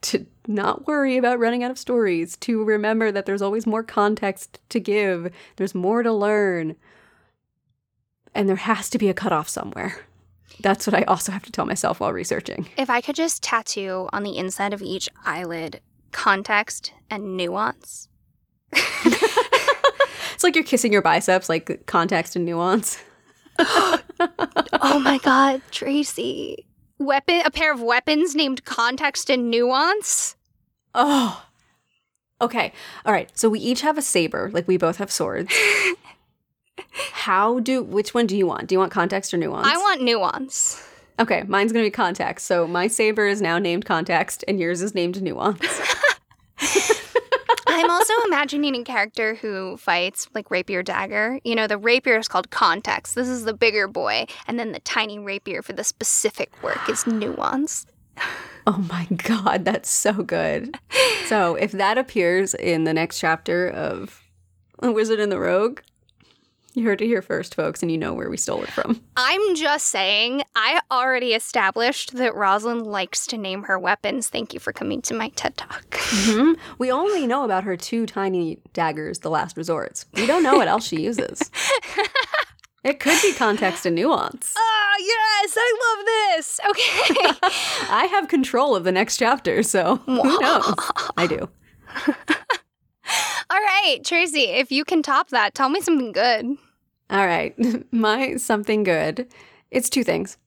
[0.00, 4.58] to not worry about running out of stories, to remember that there's always more context
[4.70, 6.76] to give, there's more to learn,
[8.34, 10.06] and there has to be a cutoff somewhere.
[10.60, 12.68] That's what I also have to tell myself while researching.
[12.76, 15.80] if I could just tattoo on the inside of each eyelid
[16.12, 18.08] context and nuance.
[20.42, 23.00] It's like you're kissing your biceps, like context and nuance.
[23.60, 26.66] oh my god, Tracy.
[26.98, 30.34] Weapon a pair of weapons named context and nuance?
[30.96, 31.44] Oh.
[32.40, 32.72] Okay.
[33.06, 33.30] All right.
[33.38, 34.50] So we each have a saber.
[34.52, 35.54] Like we both have swords.
[36.90, 38.68] How do which one do you want?
[38.68, 39.66] Do you want context or nuance?
[39.66, 40.86] I want nuance.
[41.18, 42.46] Okay, mine's gonna be context.
[42.46, 45.60] So my saber is now named context, and yours is named nuance.
[47.66, 51.38] I'm also imagining a character who fights like rapier dagger.
[51.44, 53.14] You know, the rapier is called context.
[53.14, 57.06] This is the bigger boy, and then the tiny rapier for the specific work is
[57.06, 57.86] nuance.
[58.66, 60.78] oh my god, that's so good.
[61.26, 64.22] So if that appears in the next chapter of
[64.82, 65.80] Wizard and the Rogue,
[66.74, 69.00] you heard it here first, folks, and you know where we stole it from.
[69.16, 74.28] I'm just saying, I already established that Rosalind likes to name her weapons.
[74.28, 75.84] Thank you for coming to my TED Talk.
[75.90, 76.56] Mhm.
[76.78, 80.06] We only know about her two tiny daggers, the last resorts.
[80.14, 81.50] We don't know what else she uses.
[82.84, 84.54] It could be context and nuance.
[84.58, 86.04] Oh, yes, I love
[86.36, 86.60] this.
[86.68, 87.48] Okay.
[87.88, 90.74] I have control of the next chapter, so who knows?
[91.16, 91.48] I do.
[93.52, 96.56] All right, Tracy, if you can top that, tell me something good.
[97.10, 97.54] All right.
[97.92, 99.28] My something good.
[99.70, 100.38] It's two things.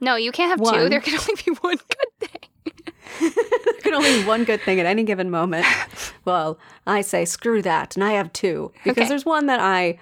[0.00, 0.88] No, you can't have two.
[0.88, 3.32] There can only be one good thing.
[3.34, 5.66] there can only be one good thing at any given moment.
[6.24, 9.08] Well, I say screw that, and I have two because Okay.
[9.08, 9.98] there's one that I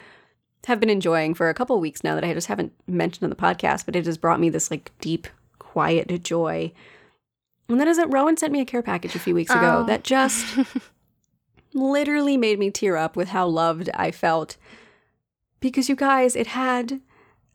[0.67, 3.31] have been enjoying for a couple of weeks now that I just haven't mentioned on
[3.31, 5.27] the podcast, but it has brought me this like deep,
[5.59, 6.73] quiet joy.
[7.69, 9.87] And that is that Rowan sent me a care package a few weeks ago Oh.
[9.87, 10.45] that just
[11.77, 14.57] literally made me tear up with how loved I felt.
[15.61, 17.01] Because you guys, it had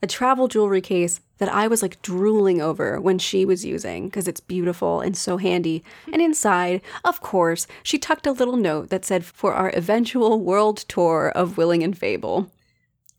[0.02, 4.27] a travel jewelry case that I was like drooling over when she was using because
[4.27, 5.84] it's beautiful and so handy.
[6.11, 10.77] And inside, of course, she tucked a little note that said for our eventual world
[10.88, 12.52] tour of Willing and Fable,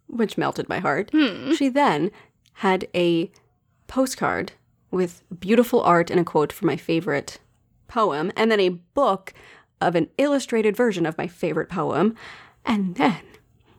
[0.07, 1.11] which melted my heart.
[1.13, 1.53] Hmm.
[1.55, 2.11] She then
[2.55, 3.31] had a
[3.87, 4.53] postcard
[4.91, 7.39] with beautiful art and a quote from my favorite
[7.89, 9.35] poem, and then a book
[9.87, 12.15] of an illustrated version of my favorite poem,
[12.65, 13.23] and then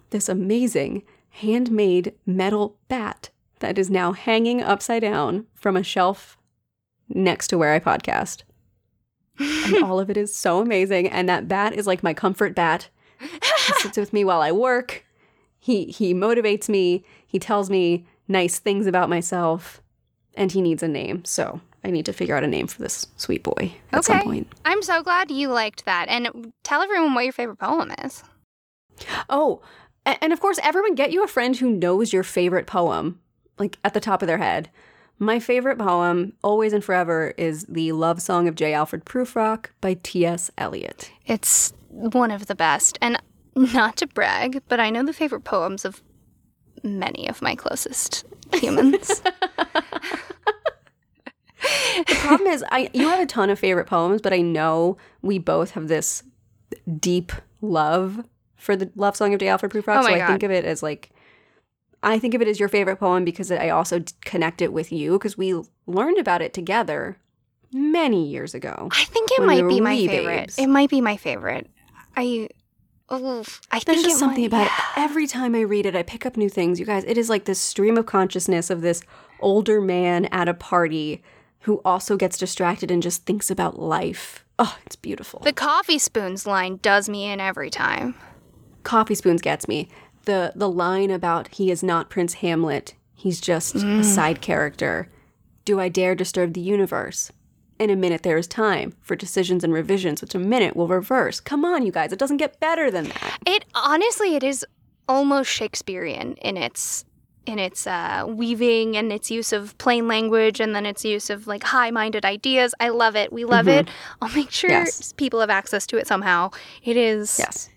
[0.09, 6.37] this amazing handmade metal bat that is now hanging upside down from a shelf
[7.09, 8.43] next to where I podcast.
[9.39, 11.07] and all of it is so amazing.
[11.07, 12.89] And that bat is like my comfort bat.
[13.19, 15.05] He sits with me while I work.
[15.59, 17.03] He he motivates me.
[17.25, 19.81] He tells me nice things about myself.
[20.35, 21.23] And he needs a name.
[21.25, 24.23] So I need to figure out a name for this sweet boy at some Okay.
[24.25, 24.47] point.
[24.65, 26.07] I'm so glad you liked that.
[26.07, 28.23] And tell everyone what your favorite poem is.
[29.29, 29.61] Oh,
[30.05, 33.19] and of course, everyone get you a friend who knows your favorite poem,
[33.57, 34.69] like at the top of their head.
[35.19, 38.73] My favorite poem, always and forever, is the love song of J.
[38.73, 40.51] Alfred Prufrock by T.S.
[40.57, 41.11] Eliot.
[41.25, 42.97] It's one of the best.
[43.01, 43.21] And
[43.55, 46.01] not to brag, but I know the favorite poems of
[46.81, 49.21] many of my closest humans.
[52.07, 55.37] The problem is, I you have a ton of favorite poems, but I know we
[55.39, 56.23] both have this
[56.99, 57.31] deep
[57.61, 58.25] love
[58.55, 59.47] for the love song of J.
[59.47, 59.99] Alfred Prufrock.
[59.99, 60.27] Oh so I God.
[60.27, 61.11] think of it as like,
[62.01, 64.91] I think of it as your favorite poem because I also d- connect it with
[64.91, 67.17] you because we learned about it together
[67.71, 68.89] many years ago.
[68.91, 70.35] I think it When we might be my favorite.
[70.41, 70.57] babes.
[70.57, 71.69] It might be my favorite.
[72.17, 72.49] I.
[73.13, 74.71] Oof, I There's think just something might- about it.
[74.97, 76.79] Every time I read it, I pick up new things.
[76.79, 79.03] You guys, it is like this stream of consciousness of this
[79.39, 81.21] older man at a party
[81.63, 84.43] who also gets distracted and just thinks about life.
[84.59, 85.39] Oh, it's beautiful.
[85.39, 88.15] The coffee spoons line does me in every time.
[88.83, 89.87] Coffee spoons gets me.
[90.25, 92.95] The the line about he is not Prince Hamlet.
[93.15, 94.03] He's just a mm.
[94.03, 95.09] side character.
[95.65, 97.31] Do I dare disturb the universe?
[97.79, 101.39] In a minute there is time for decisions and revisions, which a minute will reverse.
[101.39, 103.37] Come on, you guys, it doesn't get better than that.
[103.45, 104.65] It honestly, it is
[105.07, 107.05] almost Shakespearean in its
[107.45, 111.45] in its uh, weaving and its use of plain language and then its use of
[111.45, 112.73] like high-minded ideas.
[112.79, 113.33] I love it.
[113.33, 113.89] We love it.
[114.21, 115.11] I'll make sure Yes.
[115.13, 116.51] people have access to it somehow.
[116.83, 117.37] It is.
[117.39, 117.69] Yes.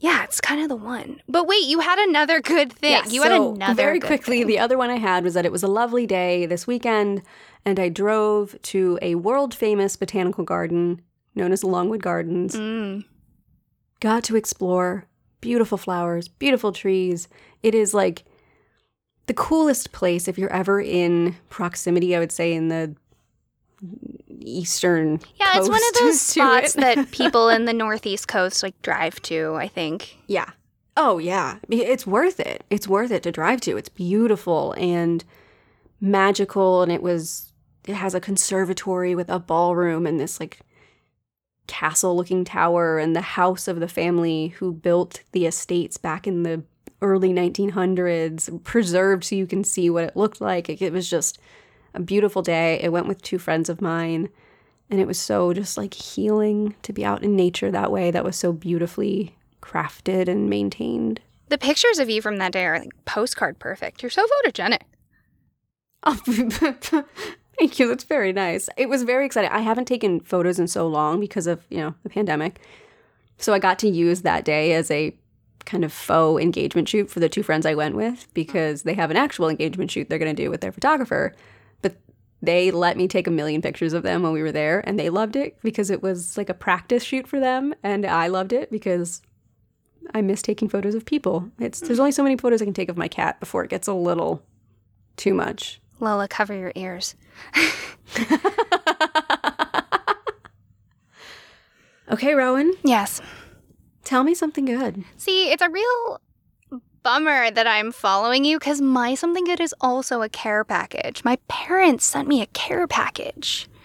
[0.00, 1.22] Yeah, it's kind of the one.
[1.28, 2.90] But wait, you had another good thing.
[2.92, 4.38] Yeah, you had another very quickly.
[4.38, 4.48] thing.
[4.48, 7.22] The other one I had was that it was a lovely day this weekend,
[7.64, 11.00] and I drove to a world famous botanical garden
[11.36, 12.54] known as Longwood Gardens.
[12.54, 13.04] Mm.
[14.00, 15.06] Got to explore
[15.40, 17.28] beautiful flowers, beautiful trees.
[17.62, 18.24] It is like
[19.26, 22.14] the coolest place if you're ever in proximity.
[22.14, 22.94] I would say in the
[24.40, 25.20] eastern.
[25.36, 29.54] Yeah, it's one of those spots that people in the northeast coast like drive to.
[29.54, 30.18] I think.
[30.26, 30.50] Yeah.
[30.96, 31.58] Oh, yeah.
[31.68, 32.64] It's worth it.
[32.70, 33.76] It's worth it to drive to.
[33.76, 35.24] It's beautiful and
[36.00, 36.82] magical.
[36.82, 37.52] And it was,
[37.86, 40.60] it has a conservatory with a ballroom and this like
[41.66, 46.44] castle looking tower and the house of the family who built the estates back in
[46.44, 46.62] the
[47.02, 50.68] early 1900s, preserved so you can see what it looked like.
[50.68, 51.38] It, it was just
[51.94, 52.82] a beautiful day.
[52.84, 54.28] I went with two friends of mine.
[54.90, 58.10] And it was so just like healing to be out in nature that way.
[58.10, 61.20] That was so beautifully crafted and maintained.
[61.48, 64.02] The pictures of you from that day are like postcard perfect.
[64.02, 64.82] You're so photogenic.
[66.04, 66.14] Oh,
[67.58, 67.88] thank you.
[67.88, 68.68] That's very nice.
[68.76, 69.50] It was very exciting.
[69.50, 72.60] I haven't taken photos in so long because of, you know, the pandemic.
[73.38, 75.16] So I got to use that day as a
[75.66, 79.10] kind of faux engagement shoot for the two friends I went with because they have
[79.10, 81.34] an actual engagement shoot they're going to do with their photographer.
[81.82, 81.96] But
[82.42, 85.10] they let me take a million pictures of them when we were there and they
[85.10, 88.70] loved it because it was like a practice shoot for them and I loved it
[88.70, 89.22] because
[90.14, 91.50] I miss taking photos of people.
[91.58, 93.88] It's there's only so many photos I can take of my cat before it gets
[93.88, 94.42] a little
[95.16, 95.80] too much.
[96.00, 97.14] Lola, cover your ears.
[102.10, 103.20] Okay, Rowan, Yes.
[104.04, 105.04] Tell me something good.
[105.16, 106.20] See, it's a real
[107.02, 111.22] bummer that I'm following you because my something good is also a care package.
[111.24, 113.68] My parents sent me a care package.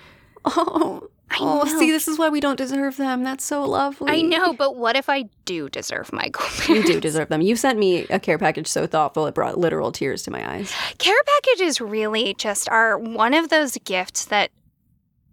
[0.46, 1.80] Oh, I oh, know.
[1.80, 3.24] see, this is why we don't deserve them.
[3.24, 4.10] That's so lovely.
[4.10, 6.32] I know, but what if I do deserve my
[6.68, 7.42] You do deserve them.
[7.42, 10.74] You sent me a care package so thoughtful it brought literal tears to my eyes.
[10.98, 14.50] Care packages really just are one of those gifts that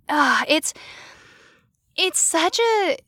[0.08, 0.74] uh, it's
[1.96, 2.98] it's such a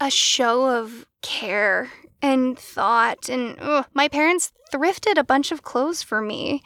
[0.00, 1.90] a show of care
[2.22, 6.62] and thought and ugh, my parents thrifted a bunch of clothes for me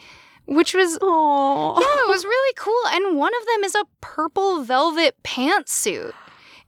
[0.46, 2.82] which was Oh, yeah, it was really cool.
[2.88, 6.12] And one of them is a purple velvet pantsuit.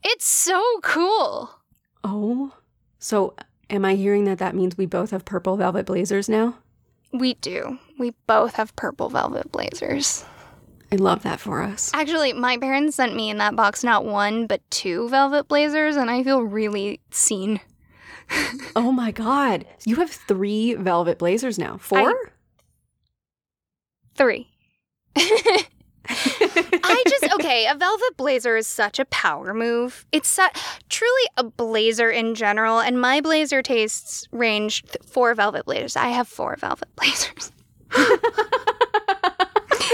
[0.03, 1.59] It's so cool.
[2.03, 2.53] Oh,
[2.99, 3.35] so
[3.69, 6.55] am I hearing that that means we both have purple velvet blazers now?
[7.11, 7.77] We do.
[7.99, 10.25] We both have purple velvet blazers.
[10.93, 11.89] I love that for us.
[11.95, 16.07] Actually, my parents sent me in that box not one, but two velvet blazers, and
[16.11, 17.59] I feel really seen.
[18.75, 21.77] Oh my god, you have three velvet blazers now.
[21.77, 22.15] Four?
[24.15, 24.49] Three.
[25.15, 27.67] I just okay.
[27.67, 30.05] A velvet blazer is such a power move.
[30.11, 30.47] It's su-
[30.89, 35.95] truly a blazer in general, and my blazer tastes range th- four velvet blazers.
[35.97, 37.51] I have four velvet blazers.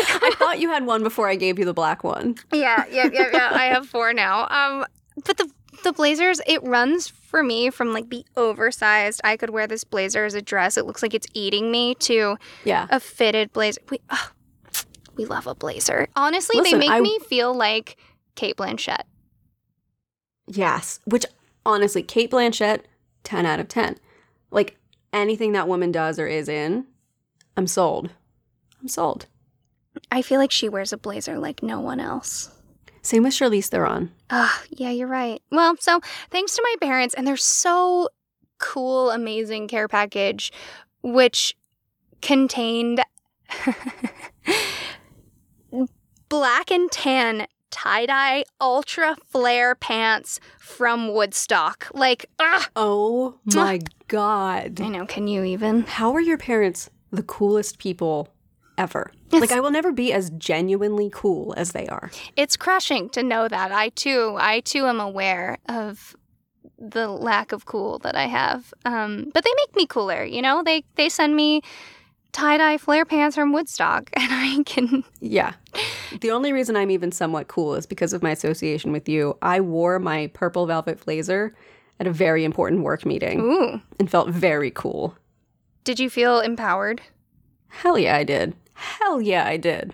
[0.22, 2.36] I thought you had one before I gave you the black one.
[2.52, 3.50] Yeah, yeah, yeah, yeah.
[3.54, 4.48] I have four now.
[4.50, 4.86] Um,
[5.26, 5.50] but the
[5.84, 9.22] the blazers it runs for me from like the oversized.
[9.24, 10.78] I could wear this blazer as a dress.
[10.78, 12.88] It looks like it's eating me to Yeah.
[12.90, 13.80] a fitted blazer.
[13.90, 14.32] We ugh,
[15.16, 16.08] we love a blazer.
[16.16, 17.98] Honestly, Listen, they make I- me feel like
[18.36, 19.04] Cate Blanchett.
[20.48, 21.00] Yes.
[21.06, 21.26] Which
[21.66, 22.82] honestly, Cate Blanchett,
[23.24, 23.98] 10 out of 10.
[24.52, 24.78] Like
[25.14, 26.86] anything that woman does or is in,
[27.56, 28.10] I'm sold.
[28.82, 29.28] I'm sold.
[30.12, 32.52] I feel like she wears a blazer like no one else.
[33.02, 34.12] Same with Charlize Theron.
[34.30, 35.42] Ah, yeah, you're right.
[35.52, 38.10] Well, so thanks to my parents, and they're so
[38.60, 40.52] cool, amazing care package,
[41.02, 41.56] which
[42.22, 43.02] contained
[46.30, 51.88] black and tan tie dye ultra flare pants from Woodstock.
[51.94, 54.82] Like, ah, Oh my god.
[54.82, 55.06] I know.
[55.06, 55.84] Can you even?
[55.84, 58.28] How are your parents the coolest people
[58.80, 59.12] ever?
[59.28, 62.10] It's- Like I will never be as genuinely cool as they are.
[62.36, 63.72] It's crushing to know that.
[63.72, 66.16] I too, I too am aware of
[66.78, 68.74] the lack of cool that I have.
[68.86, 70.64] Um, but they make me cooler, you know?
[70.64, 71.62] They they send me
[72.32, 75.54] tie-dye flare pants from Woodstock and I can Yeah.
[76.22, 79.38] The only reason I'm even somewhat cool is because of my association with you.
[79.42, 81.54] I wore my purple velvet blazer
[82.00, 83.82] at a very important work meeting Ooh.
[84.00, 85.16] and felt very cool.
[85.84, 87.02] Did you feel empowered?
[87.68, 88.56] Hell yeah, I did.
[88.80, 89.94] Hell yeah, I did.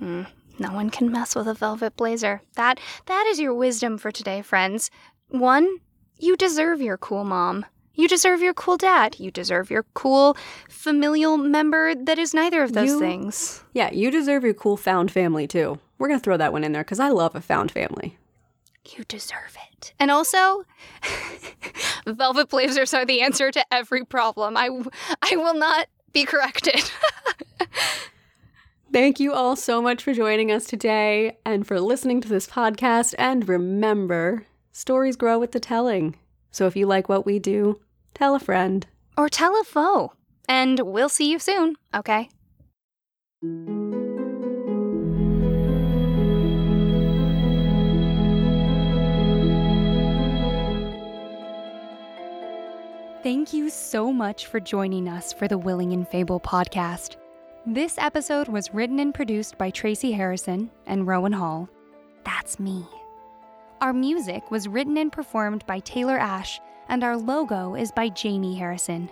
[0.00, 0.26] Mm,
[0.58, 2.42] no one can mess with a velvet blazer.
[2.56, 4.90] That that is your wisdom for today, friends.
[5.28, 5.78] One,
[6.18, 7.64] you deserve your cool mom.
[7.96, 9.20] You deserve your cool dad.
[9.20, 10.36] You deserve your cool
[10.68, 13.62] familial member that is neither of those You- things.
[13.72, 15.78] Yeah, you deserve your cool found family too.
[15.98, 18.18] We're gonna throw that one in there because I love a found family.
[18.96, 19.94] You deserve it.
[19.98, 20.64] And also,
[22.06, 24.56] velvet blazers are the answer to every problem.
[24.56, 24.68] I,
[25.22, 26.82] I will not be corrected.
[28.94, 33.12] Thank you all so much for joining us today and for listening to this podcast.
[33.18, 36.14] And remember, stories grow with the telling.
[36.52, 37.80] So if you like what we do,
[38.14, 38.86] tell a friend.
[39.18, 40.12] or tell a foe.
[40.48, 42.28] And we'll see you soon, okay?
[53.24, 57.16] Thank you so much for joining us for the Willing and Fable podcast.
[57.66, 61.66] This episode was written and produced by Tracy Harrison and Rowan Hall.
[62.22, 62.84] That's me.
[63.80, 66.60] Our music was written and performed by Taylor Ash,
[66.90, 69.10] and our logo is by Jamie Harrison.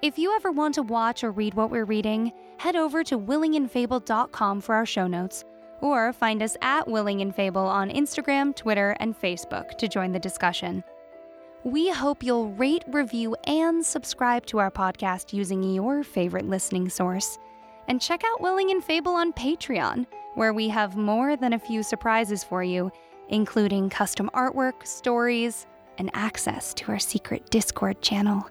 [0.00, 4.62] If you ever want to watch or read what we're reading, head over to willingandfable.com
[4.62, 5.44] for our show notes,
[5.82, 10.18] or find us at Willing and Fable on Instagram, Twitter, and Facebook to join the
[10.18, 10.82] discussion.
[11.64, 17.38] We hope you'll rate, review, and subscribe to our podcast using your favorite listening source.
[17.88, 21.82] And check out Willing and Fable on Patreon, where we have more than a few
[21.82, 22.90] surprises for you,
[23.28, 25.66] including custom artwork, stories,
[25.98, 28.48] and access to our secret Discord channel.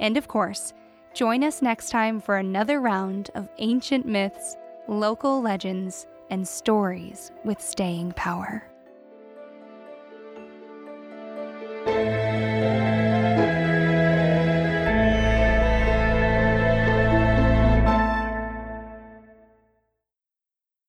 [0.00, 0.72] And of course,
[1.14, 4.56] join us next time for another round of ancient myths,
[4.86, 8.64] local legends, and stories with staying power.